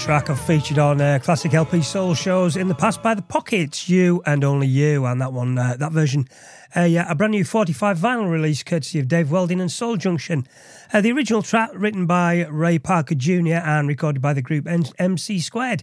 Track 0.00 0.30
I've 0.30 0.40
featured 0.40 0.78
on 0.78 0.98
uh, 0.98 1.18
classic 1.22 1.52
LP 1.52 1.82
soul 1.82 2.14
shows 2.14 2.56
in 2.56 2.68
the 2.68 2.74
past 2.74 3.02
by 3.02 3.14
the 3.14 3.20
Pockets, 3.20 3.86
You 3.86 4.22
and 4.24 4.42
Only 4.42 4.66
You. 4.66 5.04
And 5.04 5.20
that 5.20 5.34
one, 5.34 5.58
uh, 5.58 5.76
that 5.78 5.92
version, 5.92 6.26
uh, 6.74 6.84
yeah, 6.84 7.04
a 7.10 7.14
brand 7.14 7.32
new 7.32 7.44
45 7.44 7.98
vinyl 7.98 8.30
release 8.30 8.62
courtesy 8.62 8.98
of 8.98 9.08
Dave 9.08 9.30
Welding 9.30 9.60
and 9.60 9.70
Soul 9.70 9.98
Junction. 9.98 10.48
Uh, 10.90 11.02
the 11.02 11.12
original 11.12 11.42
track 11.42 11.68
written 11.74 12.06
by 12.06 12.46
Ray 12.46 12.78
Parker 12.78 13.14
Jr. 13.14 13.56
and 13.56 13.88
recorded 13.88 14.22
by 14.22 14.32
the 14.32 14.40
group 14.40 14.66
MC 14.66 15.38
Squared. 15.38 15.82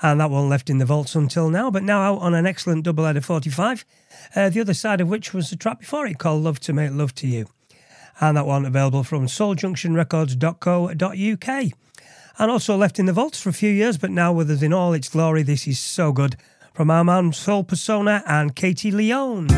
And 0.00 0.20
that 0.20 0.30
one 0.30 0.48
left 0.48 0.70
in 0.70 0.78
the 0.78 0.86
vaults 0.86 1.16
until 1.16 1.50
now, 1.50 1.68
but 1.68 1.82
now 1.82 2.02
out 2.02 2.20
on 2.20 2.34
an 2.34 2.46
excellent 2.46 2.84
double 2.84 3.04
header 3.04 3.20
45. 3.20 3.84
Uh, 4.36 4.48
the 4.48 4.60
other 4.60 4.74
side 4.74 5.00
of 5.00 5.08
which 5.08 5.34
was 5.34 5.50
the 5.50 5.56
track 5.56 5.80
before 5.80 6.06
it 6.06 6.18
called 6.18 6.44
Love 6.44 6.60
to 6.60 6.72
Make 6.72 6.92
Love 6.92 7.16
to 7.16 7.26
You. 7.26 7.46
And 8.20 8.36
that 8.36 8.46
one 8.46 8.64
available 8.64 9.02
from 9.02 9.26
souljunctionrecords.co.uk 9.26 11.72
and 12.38 12.50
also 12.50 12.76
left 12.76 12.98
in 12.98 13.06
the 13.06 13.12
vaults 13.12 13.40
for 13.40 13.48
a 13.48 13.54
few 13.54 13.70
years, 13.70 13.98
but 13.98 14.10
now 14.10 14.32
with 14.32 14.50
us 14.50 14.62
in 14.62 14.72
all 14.72 14.92
its 14.92 15.08
glory. 15.08 15.42
This 15.42 15.66
is 15.66 15.78
so 15.78 16.12
good 16.12 16.36
from 16.74 16.90
our 16.90 17.04
man 17.04 17.32
Soulpersona 17.32 18.22
and 18.26 18.54
Katie 18.54 18.90
Leone. 18.90 19.48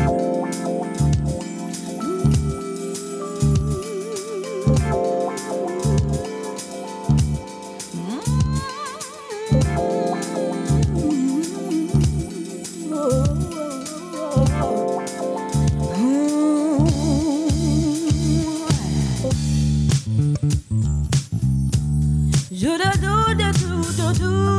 do 22.59 22.77
do 22.77 22.91
do 22.99 23.33
do 23.35 23.93
do 23.93 24.13
do 24.19 24.58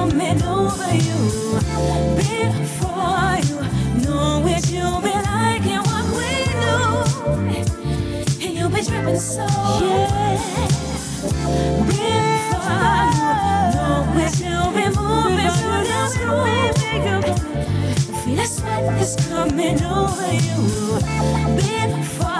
coming 0.00 0.42
over 0.44 0.94
you 0.94 1.20
before 2.16 3.36
you 3.48 3.58
know 4.02 4.46
it. 4.46 4.64
You'll 4.72 5.02
be 5.02 5.14
liking 5.28 5.82
what 5.88 6.06
we 6.16 6.30
do, 6.64 6.76
and 8.42 8.52
you'll 8.56 8.70
be 8.70 8.82
dripping 8.82 9.18
so. 9.18 9.46
Yeah. 9.82 10.38
Before 11.86 13.04
you 13.18 13.30
know 13.74 14.16
it, 14.24 14.34
you'll 14.40 14.72
be 14.78 14.86
moving 14.98 15.52
to 15.60 15.70
this 15.90 16.12
groove. 16.16 16.76
Feel 18.24 18.36
the 18.36 18.46
sweat 18.46 18.84
is 19.02 19.12
coming 19.28 19.78
over 19.82 20.32
you 20.46 20.60
before. 21.56 22.39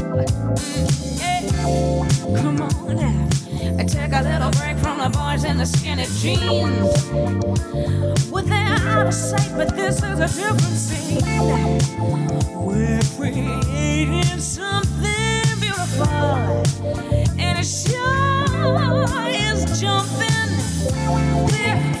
Come 2.35 2.61
on 2.61 2.95
now. 2.95 3.29
I 3.79 3.83
take 3.85 4.13
a 4.13 4.21
little 4.21 4.51
break 4.51 4.77
from 4.77 4.97
the 4.99 5.09
boys 5.09 5.43
in 5.43 5.57
the 5.57 5.65
skinny 5.65 6.05
jeans. 6.19 6.91
Out 8.83 9.07
of 9.07 9.13
sight, 9.13 9.51
but 9.55 9.75
this 9.75 9.97
is 10.03 10.19
a 10.19 10.27
different 10.27 10.77
scene. 10.77 11.21
We're 12.53 12.99
creating 13.15 14.39
something 14.39 15.59
beautiful, 15.59 16.63
and 17.39 17.59
is 17.59 17.85
jumping. 19.79 20.51
We're 21.45 22.00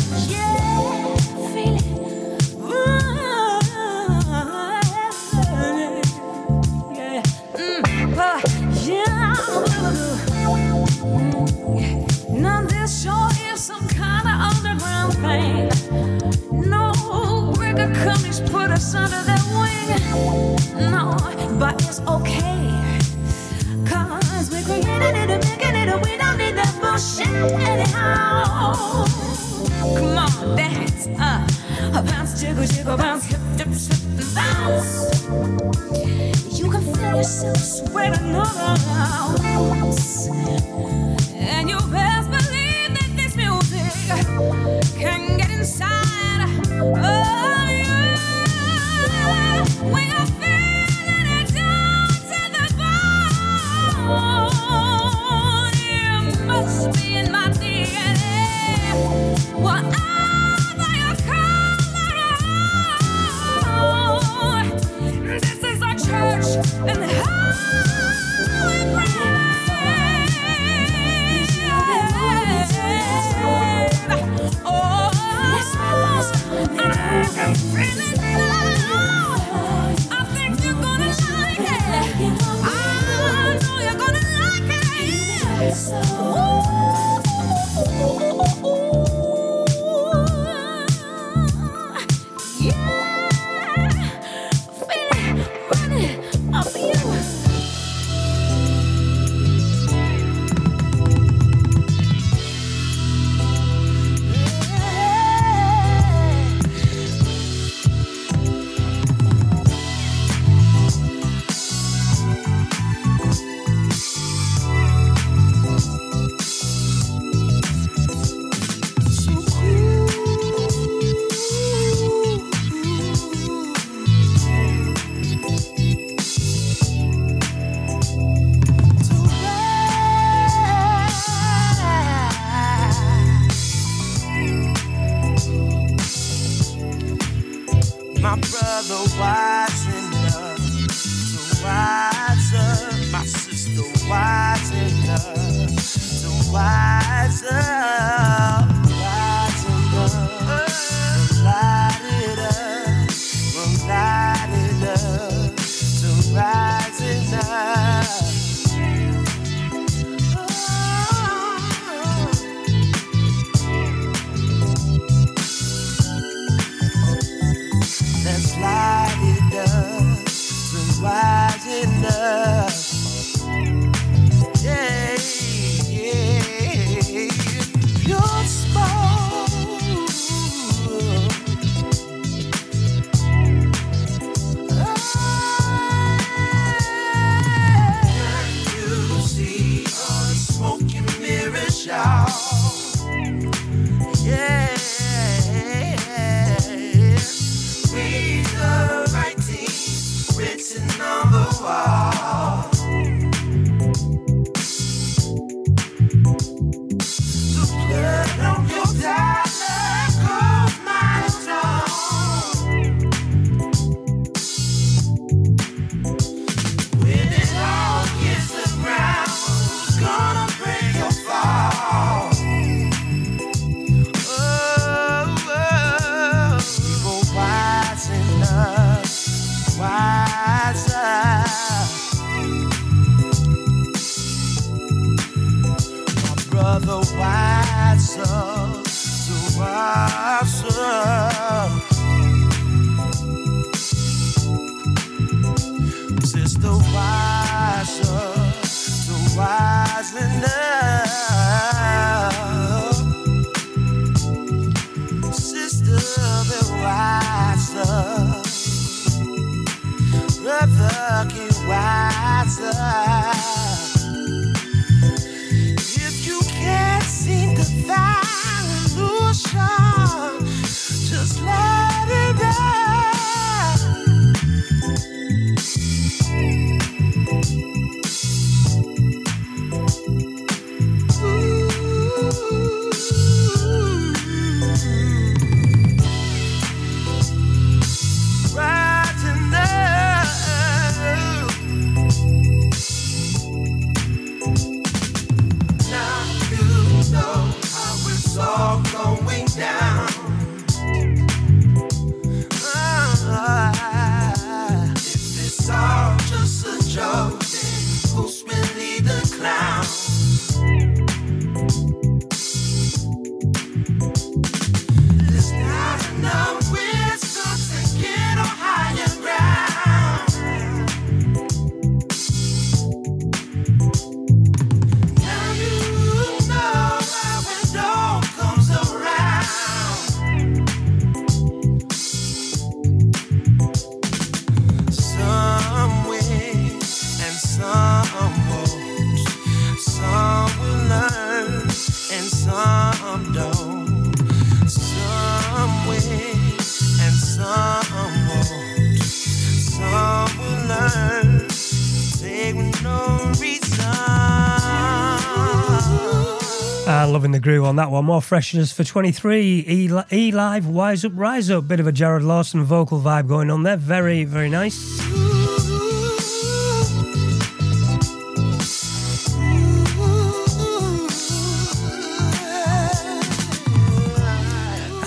Uh, 357.01 357.07
loving 357.07 357.31
the 357.31 357.39
groove 357.39 357.65
on 357.65 357.77
that 357.77 357.89
one. 357.89 358.05
More 358.05 358.21
freshness 358.21 358.71
for 358.71 358.83
23. 358.83 359.65
E, 359.67 359.89
e 360.11 360.31
Live, 360.31 360.67
Wise 360.67 361.03
Up, 361.03 361.13
Rise 361.15 361.49
Up. 361.49 361.67
Bit 361.67 361.79
of 361.79 361.87
a 361.87 361.91
Jarrod 361.91 362.23
Lawson 362.23 362.63
vocal 362.63 363.01
vibe 363.01 363.27
going 363.27 363.49
on 363.49 363.63
there. 363.63 363.75
Very, 363.75 364.23
very 364.23 364.51
nice. 364.51 365.01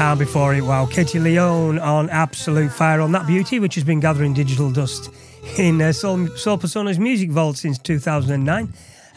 And 0.00 0.18
before 0.18 0.52
it, 0.52 0.62
wow, 0.62 0.86
Katie 0.86 1.20
Leone 1.20 1.78
on 1.78 2.10
Absolute 2.10 2.72
Fire 2.72 3.00
on 3.00 3.12
That 3.12 3.28
Beauty, 3.28 3.60
which 3.60 3.76
has 3.76 3.84
been 3.84 4.00
gathering 4.00 4.34
digital 4.34 4.72
dust 4.72 5.10
in 5.58 5.80
uh, 5.80 5.92
Soul, 5.92 6.26
Soulpersona's 6.26 6.98
Music 6.98 7.30
Vault 7.30 7.56
since 7.56 7.78
2009 7.78 8.72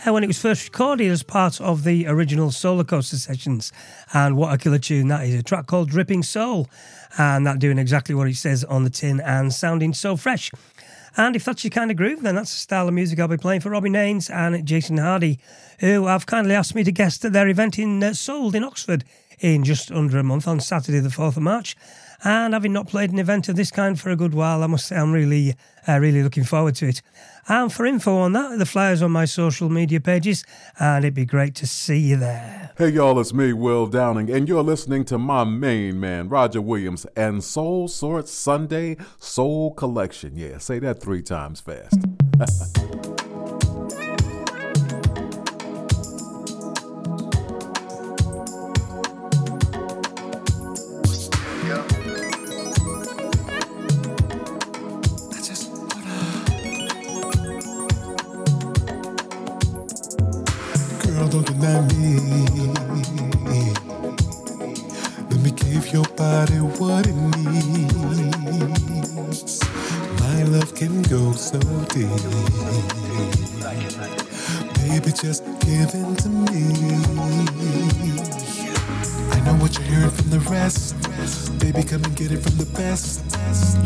uh, 0.05 0.13
when 0.13 0.23
it 0.23 0.27
was 0.27 0.41
first 0.41 0.65
recorded 0.65 1.09
as 1.09 1.23
part 1.23 1.59
of 1.61 1.83
the 1.83 2.07
original 2.07 2.51
Solar 2.51 2.83
Coaster 2.83 3.17
sessions. 3.17 3.71
And 4.13 4.37
what 4.37 4.53
a 4.53 4.57
killer 4.57 4.79
tune 4.79 5.07
that 5.07 5.25
is! 5.25 5.35
A 5.35 5.43
track 5.43 5.67
called 5.67 5.89
Dripping 5.89 6.23
Soul, 6.23 6.69
and 7.17 7.45
that 7.47 7.59
doing 7.59 7.77
exactly 7.77 8.13
what 8.13 8.27
it 8.27 8.35
says 8.35 8.63
on 8.63 8.83
the 8.83 8.89
tin 8.89 9.19
and 9.19 9.53
sounding 9.53 9.93
so 9.93 10.15
fresh. 10.15 10.51
And 11.15 11.35
if 11.35 11.45
that's 11.45 11.63
your 11.63 11.71
kind 11.71 11.89
of 11.89 11.97
groove, 11.97 12.21
then 12.21 12.35
that's 12.35 12.51
the 12.51 12.59
style 12.59 12.87
of 12.87 12.93
music 12.93 13.19
I'll 13.19 13.27
be 13.27 13.37
playing 13.37 13.61
for 13.61 13.71
Robbie 13.71 13.89
Naines 13.89 14.29
and 14.29 14.65
Jason 14.65 14.97
Hardy, 14.97 15.39
who 15.79 16.05
have 16.05 16.27
kindly 16.27 16.53
asked 16.53 16.75
me 16.75 16.83
to 16.83 16.91
guest 16.91 17.25
at 17.25 17.33
their 17.33 17.47
event 17.47 17.79
in 17.79 18.03
uh, 18.03 18.13
Sold 18.13 18.53
in 18.53 18.63
Oxford 18.63 19.03
in 19.39 19.63
just 19.63 19.91
under 19.91 20.17
a 20.17 20.23
month 20.23 20.47
on 20.47 20.59
Saturday, 20.59 20.99
the 20.99 21.09
4th 21.09 21.37
of 21.37 21.43
March. 21.43 21.75
And 22.23 22.53
having 22.53 22.73
not 22.73 22.87
played 22.87 23.11
an 23.11 23.19
event 23.19 23.47
of 23.47 23.55
this 23.55 23.69
kind 23.69 23.99
for 23.99 24.09
a 24.09 24.15
good 24.15 24.33
while, 24.33 24.63
I 24.63 24.67
must 24.67 24.87
say 24.87 24.95
I'm 24.95 25.11
really, 25.11 25.53
uh, 25.87 25.99
really 25.99 26.23
looking 26.23 26.43
forward 26.43 26.75
to 26.75 26.87
it. 26.87 27.01
And 27.47 27.71
for 27.71 27.85
info 27.85 28.17
on 28.17 28.33
that, 28.33 28.57
the 28.57 28.65
flyers 28.65 29.01
on 29.01 29.11
my 29.11 29.25
social 29.25 29.69
media 29.69 29.99
pages, 29.99 30.43
and 30.79 31.05
it'd 31.05 31.13
be 31.13 31.25
great 31.25 31.55
to 31.55 31.67
see 31.67 31.99
you 31.99 32.17
there. 32.17 32.71
Hey 32.77 32.89
y'all, 32.89 33.19
it's 33.19 33.33
me, 33.33 33.53
Will 33.53 33.87
Downing, 33.87 34.29
and 34.29 34.47
you're 34.47 34.63
listening 34.63 35.05
to 35.05 35.17
my 35.17 35.43
main 35.43 35.99
man, 35.99 36.27
Roger 36.27 36.61
Williams, 36.61 37.05
and 37.15 37.43
Soulsorts 37.43 38.29
Sunday 38.29 38.97
Soul 39.19 39.73
Collection. 39.73 40.35
Yeah, 40.35 40.57
say 40.57 40.79
that 40.79 40.99
three 40.99 41.21
times 41.21 41.61
fast. 41.61 42.03
Girl, 61.17 61.27
don't 61.29 61.47
deny 61.47 61.81
me. 61.95 62.19
Let 65.31 65.39
me 65.41 65.49
give 65.49 65.91
your 65.91 66.05
body 66.15 66.59
what 66.77 67.07
it 67.07 67.15
needs. 67.15 68.53
My 70.19 70.43
love 70.43 70.75
can 70.75 71.01
go 71.01 71.31
so 71.31 71.57
deep. 71.89 72.07
Baby, 74.75 75.11
just 75.11 75.43
give 75.61 75.95
in 75.95 76.15
to 76.17 76.29
me. 76.29 76.65
I 79.31 79.39
know 79.43 79.55
what 79.55 79.73
you're 79.73 79.87
hearing 79.87 80.11
from 80.11 80.29
the 80.29 80.39
rest. 80.51 80.93
Baby, 81.59 81.81
come 81.81 82.03
and 82.03 82.15
get 82.15 82.31
it 82.31 82.43
from 82.43 82.57
the 82.57 82.67
best. 82.77 83.25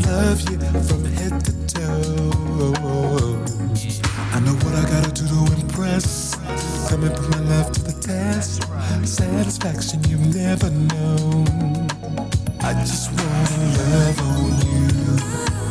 Love 0.05 0.41
you 0.49 0.59
from 0.83 1.05
head 1.05 1.45
to 1.45 1.53
toe. 1.67 3.45
I 4.33 4.39
know 4.41 4.53
what 4.65 4.75
I 4.75 4.83
gotta 4.89 5.11
do 5.13 5.25
to 5.25 5.53
impress. 5.61 6.30
Come 6.91 7.05
and 7.05 7.15
put 7.15 7.29
my 7.29 7.39
love 7.39 7.71
to 7.71 7.81
the 7.83 7.93
test. 8.01 8.63
Satisfaction 9.07 10.03
you've 10.09 10.35
never 10.35 10.69
known. 10.69 11.87
I 12.59 12.73
just 12.83 13.09
wanna 13.13 13.65
love 13.79 14.19
on 14.19 14.51
you. 14.67 14.91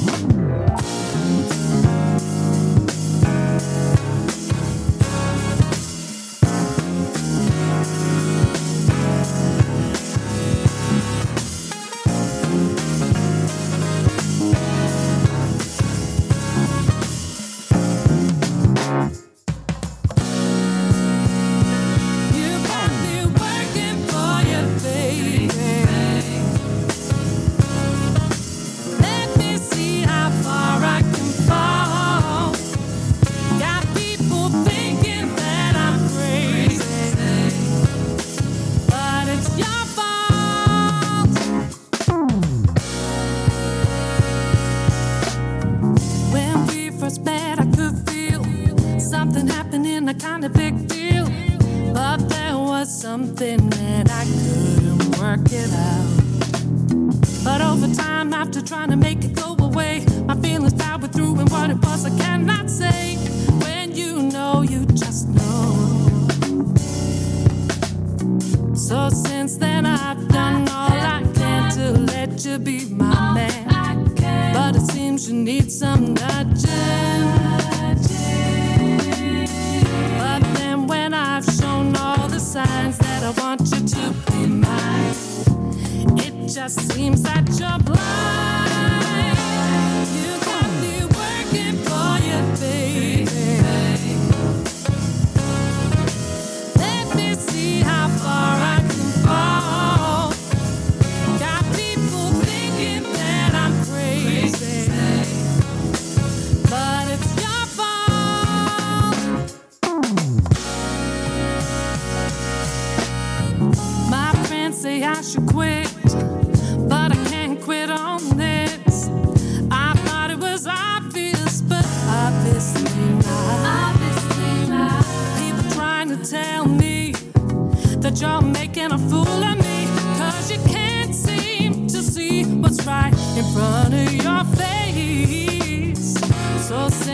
Front 133.53 133.93
of 133.93 134.13
your 134.13 134.43
face. 134.55 135.01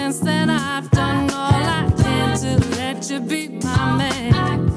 chance 0.07 0.19
that 0.19 0.49
I've 0.49 0.89
done 0.91 1.29
all 1.31 1.63
I 1.79 1.91
can 1.97 2.37
to 2.37 2.69
let 2.77 3.09
you 3.09 3.19
be 3.19 3.59
my 3.61 3.97
man. 3.97 4.67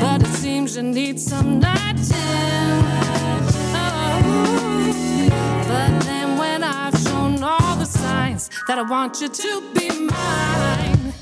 But 0.00 0.22
it 0.22 0.34
seems 0.34 0.76
you 0.76 0.82
need 0.82 1.20
some 1.20 1.60
nudging. 1.60 2.16
Oh. 3.74 4.22
But 5.68 6.04
then 6.04 6.38
when 6.38 6.64
I've 6.64 6.98
shown 6.98 7.42
all 7.42 7.76
the 7.76 7.84
signs 7.84 8.50
that 8.66 8.78
I 8.78 8.82
want 8.82 9.20
you 9.20 9.28
to 9.28 9.72
be 9.74 9.88
mine, 9.90 11.12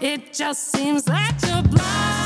it 0.00 0.32
just 0.32 0.70
seems 0.72 1.02
that 1.04 1.36
you're 1.42 1.62
blind. 1.62 2.25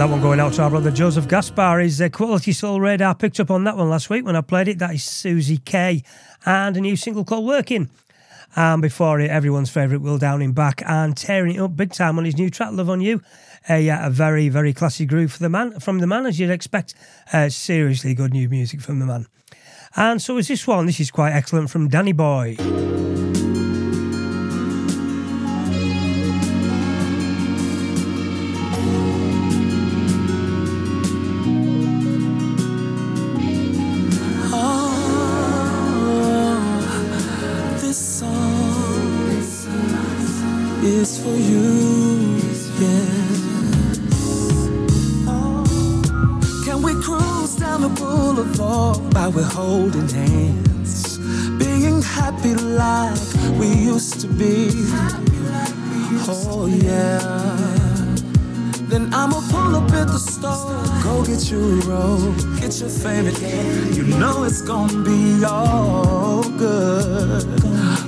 That 0.00 0.08
one 0.08 0.22
going 0.22 0.40
out 0.40 0.54
to 0.54 0.62
our 0.62 0.70
brother 0.70 0.90
Joseph 0.90 1.28
Gaspar. 1.28 1.80
His 1.80 2.00
uh, 2.00 2.08
Quality 2.08 2.52
Soul 2.52 2.80
Radar 2.80 3.14
picked 3.14 3.38
up 3.38 3.50
on 3.50 3.64
that 3.64 3.76
one 3.76 3.90
last 3.90 4.08
week 4.08 4.24
when 4.24 4.34
I 4.34 4.40
played 4.40 4.66
it. 4.66 4.78
That 4.78 4.94
is 4.94 5.04
Susy 5.04 5.58
K. 5.58 6.02
And 6.46 6.74
a 6.74 6.80
new 6.80 6.96
single 6.96 7.22
called 7.22 7.44
Working. 7.44 7.90
And 8.56 8.80
before 8.80 9.20
it, 9.20 9.30
everyone's 9.30 9.68
favourite 9.68 10.00
Will 10.00 10.16
Downing 10.16 10.54
back 10.54 10.82
and 10.86 11.14
tearing 11.14 11.56
it 11.56 11.60
up 11.60 11.76
big 11.76 11.92
time 11.92 12.16
on 12.16 12.24
his 12.24 12.38
new 12.38 12.48
track, 12.48 12.72
Love 12.72 12.88
on 12.88 13.02
You. 13.02 13.20
A, 13.68 13.90
uh, 13.90 14.06
a 14.06 14.10
very, 14.10 14.48
very 14.48 14.72
classy 14.72 15.04
groove 15.04 15.32
for 15.32 15.40
the 15.40 15.50
man, 15.50 15.78
from 15.80 15.98
the 15.98 16.06
man, 16.06 16.24
as 16.24 16.40
you'd 16.40 16.48
expect. 16.48 16.94
Uh, 17.30 17.50
seriously 17.50 18.14
good 18.14 18.32
new 18.32 18.48
music 18.48 18.80
from 18.80 19.00
the 19.00 19.06
man. 19.06 19.26
And 19.96 20.22
so 20.22 20.38
is 20.38 20.48
this 20.48 20.66
one. 20.66 20.86
This 20.86 21.00
is 21.00 21.10
quite 21.10 21.32
excellent 21.32 21.68
from 21.68 21.88
Danny 21.88 22.12
Boy. 22.12 22.56
Get 62.70 62.80
your 62.80 62.88
favorite. 62.88 63.96
You 63.96 64.04
know 64.04 64.44
it's 64.44 64.62
gonna 64.62 65.02
be 65.02 65.44
all 65.44 66.42
good. 66.56 67.44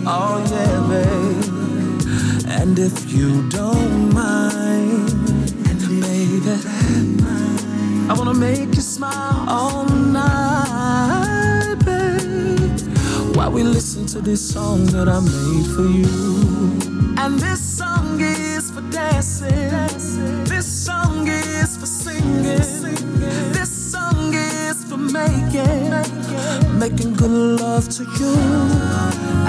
Oh 0.07 0.39
yeah, 0.51 0.81
babe. 0.89 2.47
And 2.47 2.79
if 2.79 3.13
you 3.13 3.49
don't 3.49 4.15
mind, 4.15 5.53
baby, 5.91 6.41
I 8.09 8.15
wanna 8.17 8.35
make 8.35 8.75
you 8.77 8.83
smile 8.83 9.45
all 9.49 9.85
night, 9.87 11.75
babe. 11.85 13.37
While 13.37 13.51
we 13.51 13.65
listen 13.65 14.07
to 14.15 14.21
this 14.21 14.53
song 14.53 14.85
that 14.95 15.09
I 15.09 15.19
made 15.21 15.67
for 15.75 15.89
you. 16.01 17.17
And 17.19 17.39
this 17.41 17.61
song 17.61 18.21
is 18.21 18.71
for 18.71 18.83
dancing. 18.91 20.42
Making 26.83 27.15
good 27.15 27.61
love 27.61 27.89
to 27.89 28.03
you. 28.03 28.35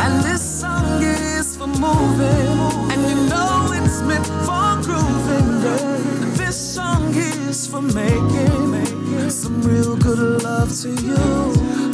And 0.04 0.24
this 0.24 0.44
song 0.62 1.02
is 1.02 1.58
for 1.58 1.66
moving. 1.66 2.58
And 2.92 3.02
you 3.10 3.16
know 3.28 3.72
it's 3.74 4.02
meant 4.04 4.28
for 4.46 4.70
grooving. 4.86 5.50
Yeah. 5.66 6.36
This 6.38 6.56
song 6.76 7.12
is 7.16 7.66
for 7.66 7.82
making 7.82 9.32
some 9.32 9.64
real 9.64 9.96
good 9.98 10.44
love 10.44 10.72
to 10.82 10.90
you. 10.90 11.24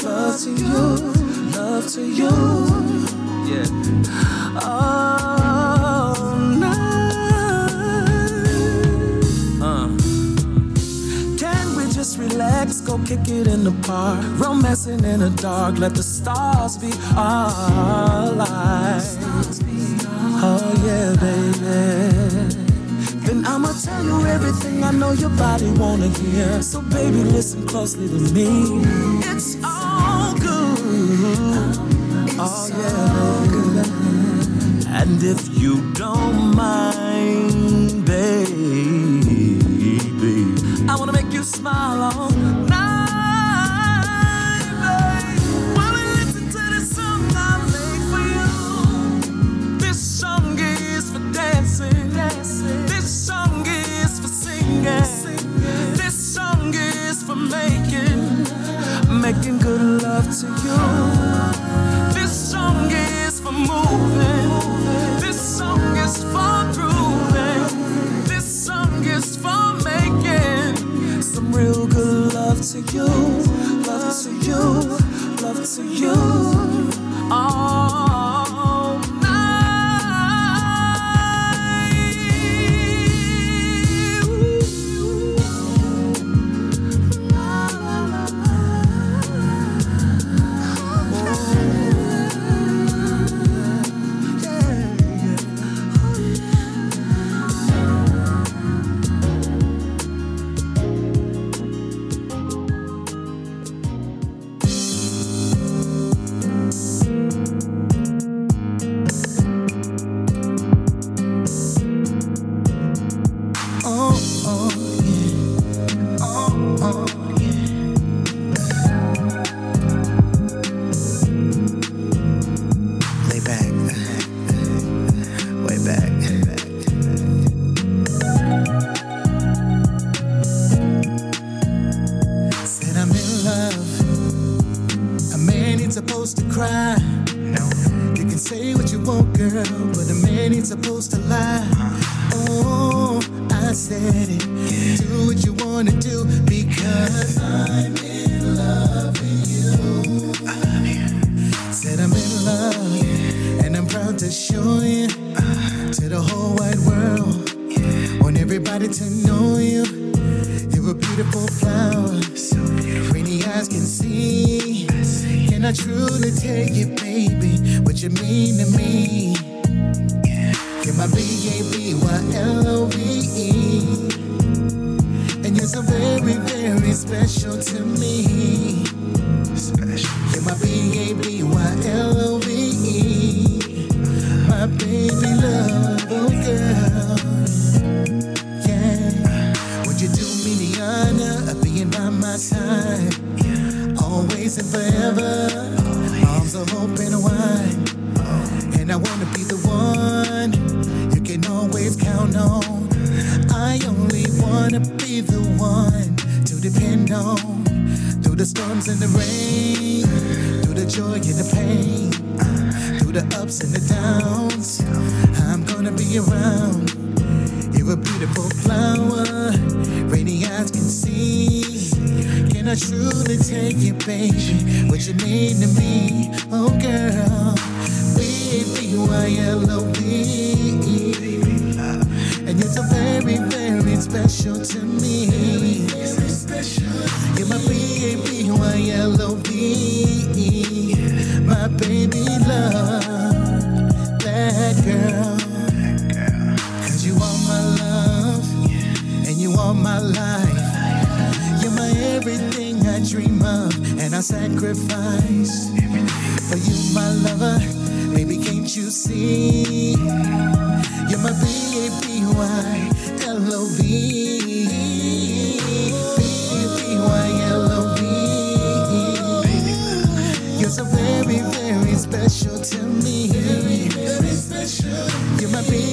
Love 0.03 0.41
to 0.43 0.51
you. 0.51 0.79
Love 1.57 1.87
to 1.93 2.01
you. 2.01 2.33
Yeah. 3.49 4.59
All 4.65 5.08
relax, 12.49 12.81
go 12.81 12.97
kick 12.99 13.27
it 13.27 13.47
in 13.47 13.63
the 13.63 13.71
park? 13.87 14.23
Romancing 14.39 15.03
in 15.03 15.19
the 15.19 15.29
dark, 15.41 15.77
let 15.77 15.95
the 15.95 16.03
stars 16.03 16.77
be 16.77 16.91
our 17.15 18.31
light. 18.33 19.17
Oh 20.41 20.61
yeah, 20.85 21.15
baby. 21.19 22.55
Then 23.25 23.45
I'ma 23.45 23.71
tell 23.83 24.03
you 24.03 24.25
everything 24.25 24.83
I 24.83 24.91
know 24.91 25.11
your 25.11 25.29
body 25.31 25.71
wanna 25.71 26.07
hear. 26.07 26.61
So 26.61 26.81
baby, 26.81 27.23
listen 27.23 27.65
closely 27.67 28.07
to 28.07 28.33
me. 28.33 28.81
It's 29.31 29.57
all 29.63 30.33
good. 30.37 31.77
Oh 32.39 32.67
yeah, 32.81 33.43
baby. 33.51 34.87
And 34.89 35.23
if 35.23 35.41
you 35.57 35.91
don't 35.93 36.55
mind, 36.55 38.05
baby, 38.05 39.59
I 40.89 40.95
wanna 40.97 41.13
make 41.13 41.31
you 41.31 41.43
smile 41.43 42.01
all 42.11 42.38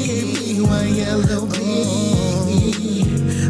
B-Y-L-O-V. 0.05 1.61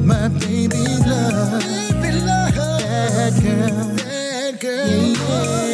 My 0.00 0.28
baby 0.28 0.84
love. 1.06 1.62
Baby 2.00 2.20
love. 2.20 2.54
Bad 2.54 3.34
girl. 3.42 3.96
Bad 3.96 4.60
girl. 4.60 4.86
Yeah. 4.88 5.65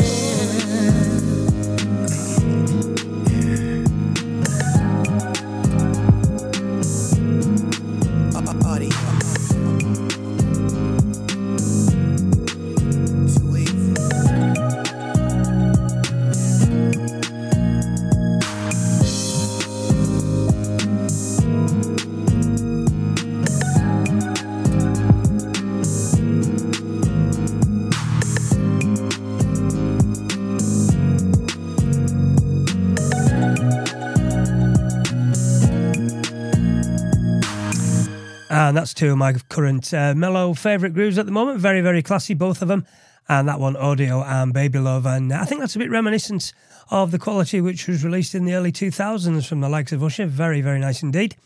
And 38.72 38.76
that's 38.78 38.94
two 38.94 39.12
of 39.12 39.18
my 39.18 39.34
current 39.34 39.92
uh, 39.92 40.14
mellow 40.14 40.54
favourite 40.54 40.94
grooves 40.94 41.18
at 41.18 41.26
the 41.26 41.30
moment. 41.30 41.60
Very, 41.60 41.82
very 41.82 42.02
classy, 42.02 42.32
both 42.32 42.62
of 42.62 42.68
them. 42.68 42.86
And 43.28 43.46
that 43.46 43.60
one, 43.60 43.76
Audi 43.76 44.06
Yo 44.06 44.22
and 44.22 44.54
Baby 44.54 44.78
Love. 44.78 45.04
And 45.04 45.30
I 45.30 45.44
think 45.44 45.60
that's 45.60 45.76
a 45.76 45.78
bit 45.78 45.90
reminiscent 45.90 46.54
of 46.90 47.10
the 47.10 47.18
quality 47.18 47.60
which 47.60 47.86
was 47.86 48.02
released 48.02 48.34
in 48.34 48.46
the 48.46 48.54
early 48.54 48.72
2000s 48.72 49.46
from 49.46 49.60
the 49.60 49.68
likes 49.68 49.92
of 49.92 50.02
Usher. 50.02 50.24
Very, 50.24 50.62
very 50.62 50.78
nice 50.78 51.02
indeed. 51.02 51.36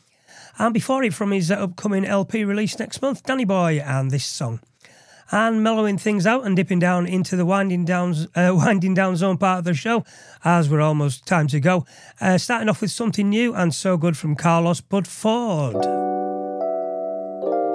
And 0.57 0.73
before 0.73 1.03
it, 1.03 1.15
from 1.15 1.32
his 1.32 1.51
uh, 1.51 1.55
upcoming 1.55 2.05
LP 2.05 2.44
release 2.44 2.78
next 2.78 3.03
month, 3.03 3.24
Danny 3.24 3.44
Boy 3.44 3.82
and 3.85 4.12
this 4.12 4.24
song. 4.24 4.61
And 5.32 5.65
mellowing 5.65 5.98
things 5.98 6.28
out 6.28 6.47
and 6.47 6.55
dipping 6.55 6.78
down 6.78 7.09
into 7.09 7.35
the 7.35 7.44
winding 7.44 7.85
down, 7.85 8.15
uh, 8.36 8.53
winding 8.55 8.94
down 8.94 9.16
zone 9.16 9.36
part 9.36 9.59
of 9.59 9.65
the 9.65 9.74
show, 9.74 10.05
as 10.44 10.70
we're 10.70 10.81
almost 10.81 11.27
time 11.27 11.48
to 11.48 11.59
go. 11.59 11.86
Uh, 12.20 12.39
starting 12.39 12.69
off 12.69 12.82
with 12.82 12.93
something 12.93 13.28
new 13.28 13.53
and 13.53 13.74
so 13.74 13.97
good 13.97 14.16
from 14.16 14.36
Carlos 14.36 14.81
Budd 14.81 15.09
Ford. 15.09 16.05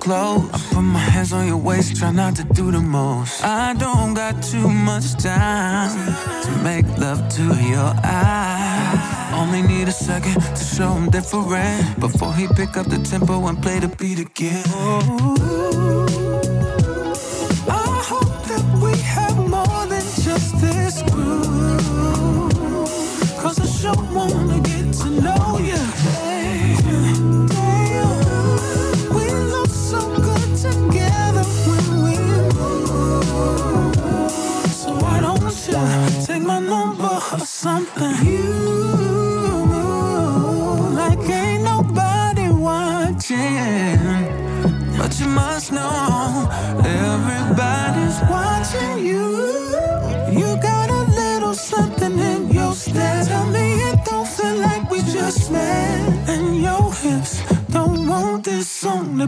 close. 0.00 0.50
I 0.52 0.58
put 0.74 0.82
my 0.82 0.98
hands 0.98 1.32
on 1.32 1.46
your 1.46 1.58
waist, 1.58 1.96
try 1.96 2.10
not 2.10 2.34
to 2.36 2.44
do 2.44 2.70
the 2.72 2.80
most. 2.80 3.44
I 3.44 3.74
don't 3.74 4.14
got 4.14 4.42
too 4.42 4.68
much 4.68 5.14
time 5.22 5.90
to 6.44 6.50
make 6.64 6.86
love 6.98 7.28
to 7.36 7.44
your 7.72 7.92
eyes. 8.02 8.98
Only 9.34 9.62
need 9.62 9.88
a 9.88 9.92
second 9.92 10.40
to 10.40 10.64
show 10.64 10.90
him 10.94 11.10
different 11.10 12.00
before 12.00 12.34
he 12.34 12.48
pick 12.48 12.76
up 12.76 12.86
the 12.86 12.98
tempo 12.98 13.46
and 13.46 13.62
play 13.62 13.78
the 13.78 13.88
beat 13.88 14.18
again. 14.18 14.64
Ooh. 14.74 15.69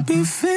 be 0.07 0.25
fit. 0.25 0.52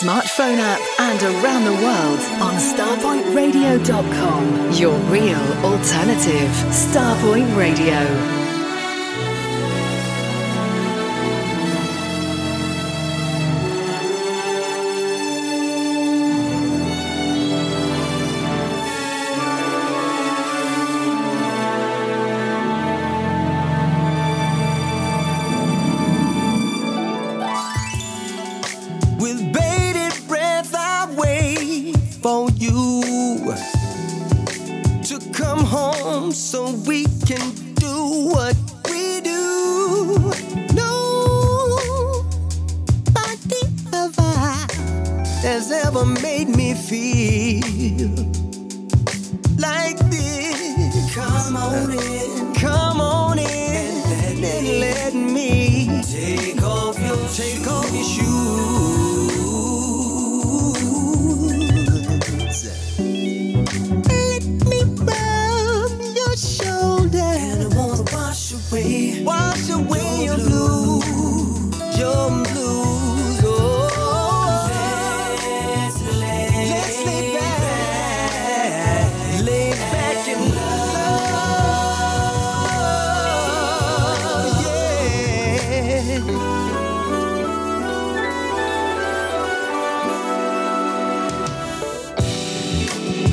smartphone 0.00 0.56
app 0.56 0.80
and 0.98 1.22
around 1.22 1.64
the 1.64 1.74
world 1.74 2.20
on 2.40 2.54
starpointradio.com. 2.54 4.72
Your 4.72 4.96
real 5.10 5.36
alternative, 5.62 6.48
Starpoint 6.70 7.54
Radio. 7.54 8.39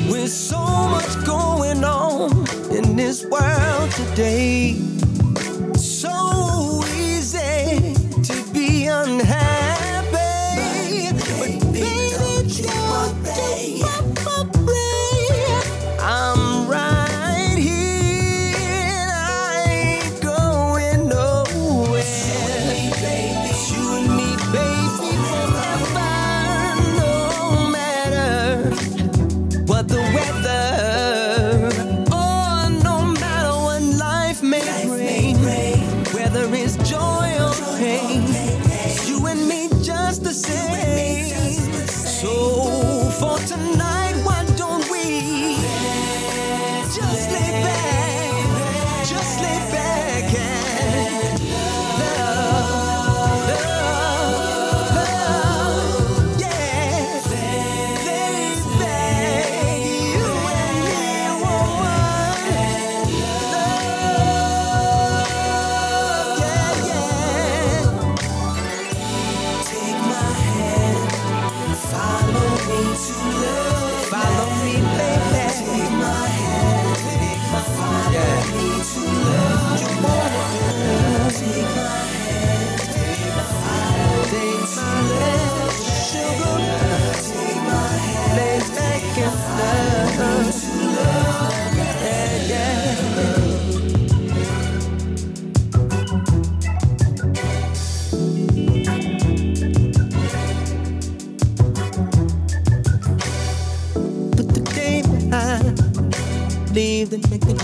With 0.08 0.30
so 0.30 0.58
much 0.58 1.24
going 1.24 1.82
on 1.82 2.30
in 2.70 2.94
this 2.94 3.24
world 3.24 3.90
today. 3.90 4.87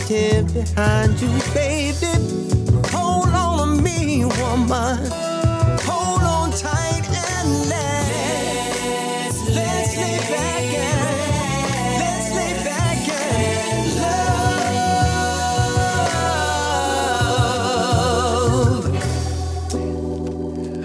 behind 0.08 1.18
you, 1.20 1.28
baby. 1.54 2.06
Hold 2.90 3.28
on 3.28 3.76
to 3.76 3.82
me, 3.82 4.24
woman. 4.24 4.98
Hold 5.82 6.22
on 6.22 6.50
tight 6.50 7.08
and 7.08 7.68
let 7.70 8.08
let's, 9.24 9.40
let's 9.54 9.96
lay 9.96 10.18
back 10.18 10.74
and 10.74 11.00
let's 12.00 12.30
lay 12.34 12.52
back 12.64 13.08
and 13.08 13.96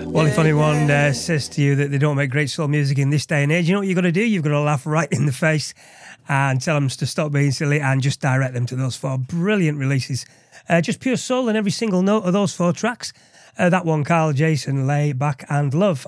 love. 0.05 0.13
Well, 0.13 0.27
if 0.27 0.39
anyone 0.39 0.89
uh, 0.89 1.11
says 1.11 1.49
to 1.49 1.61
you 1.61 1.75
that 1.75 1.91
they 1.91 1.97
don't 1.97 2.15
make 2.15 2.29
great 2.29 2.49
soul 2.49 2.69
music 2.69 2.97
in 2.97 3.09
this 3.09 3.25
day 3.25 3.43
and 3.43 3.51
age, 3.51 3.67
you 3.67 3.73
know 3.73 3.79
what 3.79 3.87
you've 3.87 3.95
got 3.95 4.01
to 4.01 4.13
do? 4.13 4.23
You've 4.23 4.43
got 4.43 4.51
to 4.51 4.61
laugh 4.61 4.85
right 4.87 5.11
in 5.11 5.25
the 5.25 5.33
face 5.33 5.73
and 6.29 6.61
tell 6.61 6.75
them 6.75 6.87
to 6.87 7.05
stop 7.07 7.31
being 7.31 7.51
silly 7.51 7.81
and 7.81 8.03
just 8.03 8.21
direct 8.21 8.53
them 8.53 8.67
to 8.67 8.75
those 8.75 8.95
four 8.95 9.17
brilliant 9.17 9.79
releases. 9.79 10.27
Uh, 10.69 10.79
just 10.79 10.99
pure 10.99 11.17
soul 11.17 11.49
in 11.49 11.55
every 11.55 11.71
single 11.71 12.03
note 12.03 12.23
of 12.23 12.33
those 12.33 12.53
four 12.53 12.71
tracks. 12.71 13.11
Uh, 13.57 13.67
that 13.69 13.83
one, 13.83 14.03
Kyle 14.03 14.31
Jason, 14.31 14.85
Lay 14.85 15.11
Back 15.11 15.43
and 15.49 15.73
Love. 15.73 16.05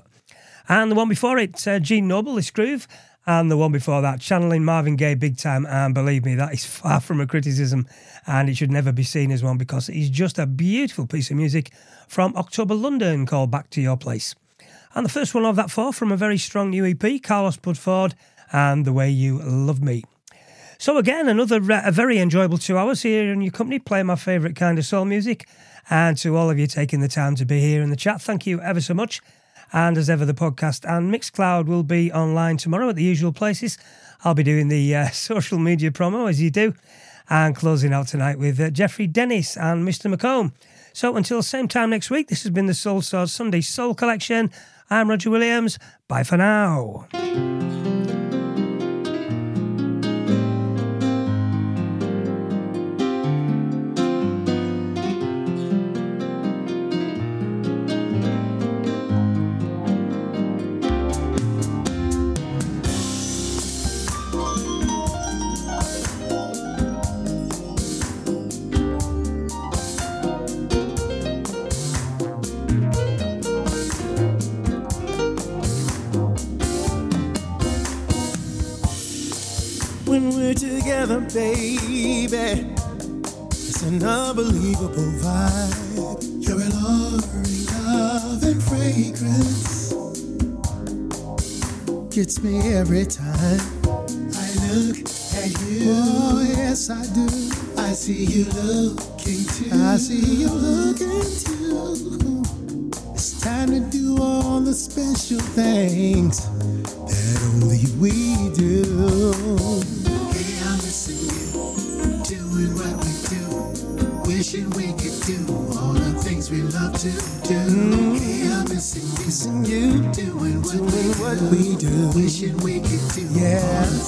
And 0.69 0.91
the 0.91 0.95
one 0.95 1.09
before 1.09 1.39
it, 1.39 1.67
uh, 1.67 1.79
Gene 1.79 2.07
Noble, 2.07 2.35
This 2.35 2.51
Groove. 2.51 2.87
And 3.25 3.51
the 3.51 3.57
one 3.57 3.71
before 3.71 4.01
that, 4.01 4.19
channeling 4.19 4.63
Marvin 4.63 4.95
Gaye 4.95 5.15
big 5.15 5.37
time. 5.37 5.65
And 5.65 5.93
believe 5.93 6.23
me, 6.23 6.35
that 6.35 6.53
is 6.53 6.65
far 6.65 6.99
from 6.99 7.19
a 7.19 7.27
criticism. 7.27 7.87
And 8.27 8.47
it 8.47 8.57
should 8.57 8.71
never 8.71 8.91
be 8.91 9.03
seen 9.03 9.31
as 9.31 9.43
one 9.43 9.57
because 9.57 9.89
it 9.89 9.95
is 9.95 10.09
just 10.09 10.37
a 10.37 10.45
beautiful 10.45 11.07
piece 11.07 11.31
of 11.31 11.37
music 11.37 11.71
from 12.07 12.35
October 12.35 12.75
London 12.75 13.25
called 13.25 13.51
Back 13.51 13.69
to 13.71 13.81
Your 13.81 13.97
Place. 13.97 14.35
And 14.93 15.05
the 15.05 15.09
first 15.09 15.33
one 15.33 15.45
of 15.45 15.55
that 15.55 15.71
four 15.71 15.93
from 15.93 16.11
a 16.11 16.17
very 16.17 16.37
strong 16.37 16.69
new 16.69 16.85
EP, 16.85 17.23
Carlos 17.23 17.57
Budd 17.57 17.77
Ford 17.77 18.13
and 18.51 18.85
The 18.85 18.93
Way 18.93 19.09
You 19.09 19.39
Love 19.39 19.81
Me. 19.81 20.03
So 20.77 20.97
again, 20.97 21.27
another 21.27 21.57
a 21.57 21.91
very 21.91 22.17
enjoyable 22.17 22.57
two 22.57 22.77
hours 22.77 23.03
here 23.03 23.31
in 23.31 23.41
your 23.41 23.51
company, 23.51 23.77
playing 23.77 24.07
my 24.07 24.15
favourite 24.15 24.55
kind 24.55 24.79
of 24.79 24.85
soul 24.85 25.05
music. 25.05 25.47
And 25.89 26.17
to 26.17 26.35
all 26.35 26.49
of 26.49 26.57
you 26.57 26.67
taking 26.67 27.01
the 27.01 27.07
time 27.07 27.35
to 27.35 27.45
be 27.45 27.59
here 27.59 27.81
in 27.81 27.89
the 27.89 27.95
chat, 27.95 28.21
thank 28.21 28.47
you 28.47 28.59
ever 28.61 28.81
so 28.81 28.93
much. 28.93 29.21
And 29.73 29.97
as 29.97 30.09
ever, 30.09 30.25
the 30.25 30.33
podcast 30.33 30.83
and 30.89 31.13
Mixcloud 31.13 31.65
will 31.65 31.83
be 31.83 32.11
online 32.11 32.57
tomorrow 32.57 32.89
at 32.89 32.95
the 32.95 33.03
usual 33.03 33.31
places. 33.31 33.77
I'll 34.23 34.33
be 34.33 34.43
doing 34.43 34.67
the 34.67 34.95
uh, 34.95 35.09
social 35.11 35.59
media 35.59 35.91
promo 35.91 36.29
as 36.29 36.41
you 36.41 36.49
do, 36.51 36.73
and 37.29 37.55
closing 37.55 37.93
out 37.93 38.07
tonight 38.07 38.39
with 38.39 38.59
uh, 38.59 38.69
Jeffrey 38.69 39.07
Dennis 39.07 39.55
and 39.55 39.87
Mr. 39.87 40.13
McComb. 40.13 40.51
So 40.93 41.15
until 41.15 41.37
the 41.37 41.43
same 41.43 41.67
time 41.67 41.91
next 41.91 42.09
week, 42.09 42.27
this 42.27 42.43
has 42.43 42.51
been 42.51 42.65
the 42.65 42.73
Soulsorts 42.73 43.31
Sunday 43.31 43.61
Soul 43.61 43.95
Collection. 43.95 44.51
I'm 44.89 45.09
Roger 45.09 45.29
Williams. 45.29 45.79
Bye 46.07 46.23
for 46.23 46.37
now. 46.37 47.07
Together, 81.01 81.21
baby. 81.33 82.75
It's 83.49 83.81
an 83.81 84.03
unbelievable 84.03 85.11
vibe. 85.23 86.47
You're 86.47 86.61
an 86.61 86.71
alluring 86.71 87.65
love 87.85 88.43
and 88.43 88.61
fragrance. 88.63 89.93
Gets 92.13 92.43
me 92.43 92.73
every 92.75 93.05
time 93.05 93.61
I 94.35 94.47
look 94.69 94.97
at 95.33 95.49
you. 95.65 95.89
Oh, 95.89 96.45
yes, 96.47 96.89
I 96.91 97.03
do. 97.15 97.27
I 97.81 97.93
see 97.93 98.25
you 98.25 98.45
looking 98.45 99.43
too. 99.45 99.69
I 99.73 99.97
see 99.97 100.43
you 100.43 100.49
looking 100.49 101.21
too. 101.41 102.43
It's 103.13 103.41
time 103.41 103.71
to 103.71 103.79
do 103.79 104.21
all 104.21 104.59
the 104.59 104.73
special 104.73 105.39
things 105.39 106.47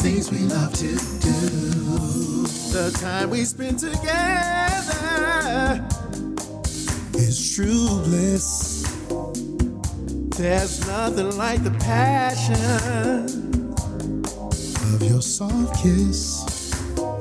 things 0.04 0.30
we 0.30 0.40
love 0.40 0.74
to 0.74 0.90
do. 1.22 2.44
The 2.74 2.92
time 3.00 3.30
we 3.30 3.46
spend 3.46 3.80
together 3.80 5.08
is 7.14 7.56
true 7.56 8.02
bliss. 8.04 8.84
There's 10.38 10.86
nothing 10.88 11.38
like 11.38 11.64
the 11.64 11.72
passion 11.80 12.60
of 14.94 15.02
your 15.02 15.22
soft 15.22 15.82
kiss. 15.82 16.44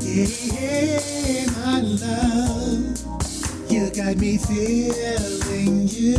Yeah, 0.01 1.47
my 1.63 1.83
love, 1.83 2.99
you 3.71 3.91
got 3.95 4.17
me 4.17 4.39
feeling 4.39 5.87
you. 5.87 6.19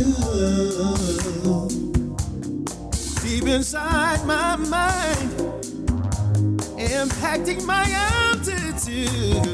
Deep 3.20 3.44
inside 3.48 4.24
my 4.24 4.56
mind, 4.56 5.43
impacting 6.94 7.64
my 7.66 7.84
altitude. 7.90 9.44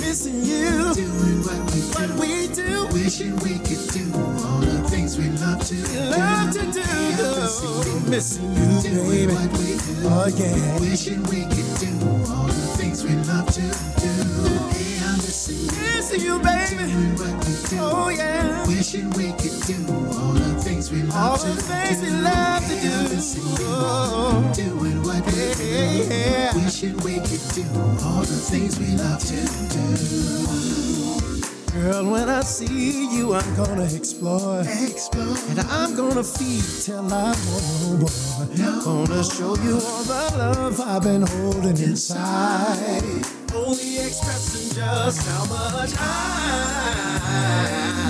Missing, 0.00 0.44
you, 0.44 0.94
doing 0.94 1.42
what 1.42 1.60
we 1.72 1.80
do, 1.80 1.86
what 1.94 2.10
we 2.20 2.48
do, 2.48 2.86
wishing 2.92 3.36
we 3.36 3.58
could 3.58 3.86
do 3.92 4.04
all 4.14 4.60
the 4.60 4.88
things 4.88 5.16
we 5.18 5.28
love 5.30 5.64
to 5.66 5.74
love 6.10 6.52
to 6.52 6.64
do. 6.72 8.10
Missing 8.10 8.52
you, 8.54 8.80
doing 8.82 9.34
what 9.34 9.50
we 9.58 9.76
do, 9.78 9.94
oh 10.04 10.26
yeah, 10.34 10.80
wishing 10.80 11.22
we 11.24 11.42
could 11.44 11.78
do 11.78 11.90
all 12.32 12.46
the 12.46 12.66
things 12.78 13.04
we 13.04 13.14
love 13.30 13.46
to 13.52 13.60
do. 14.00 14.95
I'm 15.36 15.42
missing 15.42 15.60
you, 15.66 15.72
missing 15.92 16.20
you, 16.22 16.38
baby, 16.38 16.76
doing 16.90 17.12
what 17.16 17.36
we 17.44 17.52
do, 17.68 17.76
oh 17.78 18.08
yeah, 18.08 18.66
wishing 18.66 19.10
we 19.10 19.32
could 19.32 19.60
do 19.68 19.76
all 20.16 20.32
the 20.32 20.54
things 20.62 20.90
we 20.90 21.02
love 21.02 21.14
all 21.14 21.36
to 21.36 21.44
do. 21.44 21.52
All 21.52 21.56
the 21.56 21.62
things 21.62 22.00
we 22.00 22.08
love 22.08 22.64
to 22.64 22.74
do. 22.80 22.88
I'm 22.88 23.20
you, 23.60 23.68
oh, 23.68 24.52
doing 24.54 25.02
what 25.02 25.26
we 25.26 25.32
do, 25.54 25.66
yeah. 26.08 26.54
wishing 26.56 26.96
we 27.04 27.20
could 27.20 27.44
do 27.52 27.64
all 28.02 28.24
the 28.24 28.40
things 28.48 28.78
we 28.80 28.96
love 28.96 29.20
to 29.28 29.36
do. 29.76 29.84
Girl, 31.82 32.10
when 32.10 32.30
I 32.30 32.40
see 32.40 33.14
you, 33.14 33.34
I'm 33.34 33.56
gonna 33.56 33.84
explore. 33.84 34.62
Explore. 34.62 35.36
And 35.50 35.60
I'm 35.68 35.94
gonna 35.94 36.24
feed 36.24 36.64
till 36.82 37.12
I 37.12 37.36
want 37.44 38.56
no 38.56 38.72
more. 38.80 39.04
Gonna 39.06 39.22
show 39.22 39.54
you 39.56 39.74
all 39.84 40.02
the 40.04 40.32
love 40.38 40.80
I've 40.80 41.02
been 41.02 41.26
holding 41.26 41.76
inside. 41.76 43.35
Only 43.56 43.98
expressing 43.98 44.74
just 44.74 45.26
how 45.26 45.44
much 45.46 45.92
I 45.98 48.05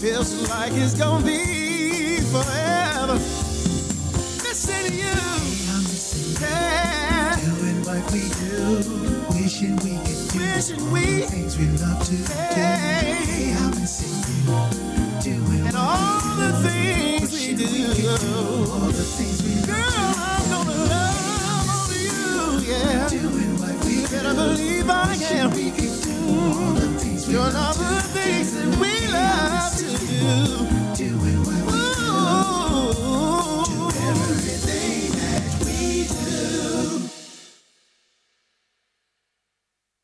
feels 0.00 0.48
like 0.48 0.72
it's 0.72 0.94
gonna 0.94 1.22
be 1.26 2.20
forever. 2.32 3.16
Missing 4.42 4.94
you, 4.94 5.16
yeah. 6.40 7.36
Doing 7.36 7.84
what 7.84 8.02
we 8.10 8.22
do, 8.40 8.80
wishing 9.34 9.76
we 9.84 9.98
could 10.00 10.32
do 10.32 10.38
wishing 10.40 10.90
we, 10.90 11.22
things 11.28 11.58
we 11.58 11.66
love 11.84 12.02
to 12.04 12.16
do. 12.16 12.32
Hey, 12.32 13.54
I'm 13.58 13.70
missing 13.78 14.16
you, 14.48 15.22
doing 15.22 15.66
and 15.66 15.76
all 15.76 16.20
the 16.36 16.52
things 16.66 17.32
we 17.32 17.54
do. 17.56 17.66
all 18.72 18.88
the 18.88 19.04
things 19.04 19.42
we 19.44 19.66
Girl, 19.66 19.76
I'm 19.84 20.50
gonna 20.50 20.84
love 20.94 21.92
you. 21.92 22.72
yeah. 22.72 23.08
doing 23.10 23.52
what 23.60 23.86
You 23.86 24.08
better 24.08 24.34
believe 24.34 24.88
I 24.88 25.12
am. 25.32 25.50
Doing 25.50 26.30
all 26.30 26.72
the 26.72 26.89
you're 27.30 27.52
not 27.52 27.76
the 27.76 28.02
things 28.12 28.54
that 28.54 28.76
we 28.80 29.06
love 29.06 29.76
to 29.78 29.86
do. 30.96 31.06
Ooh. 31.70 33.39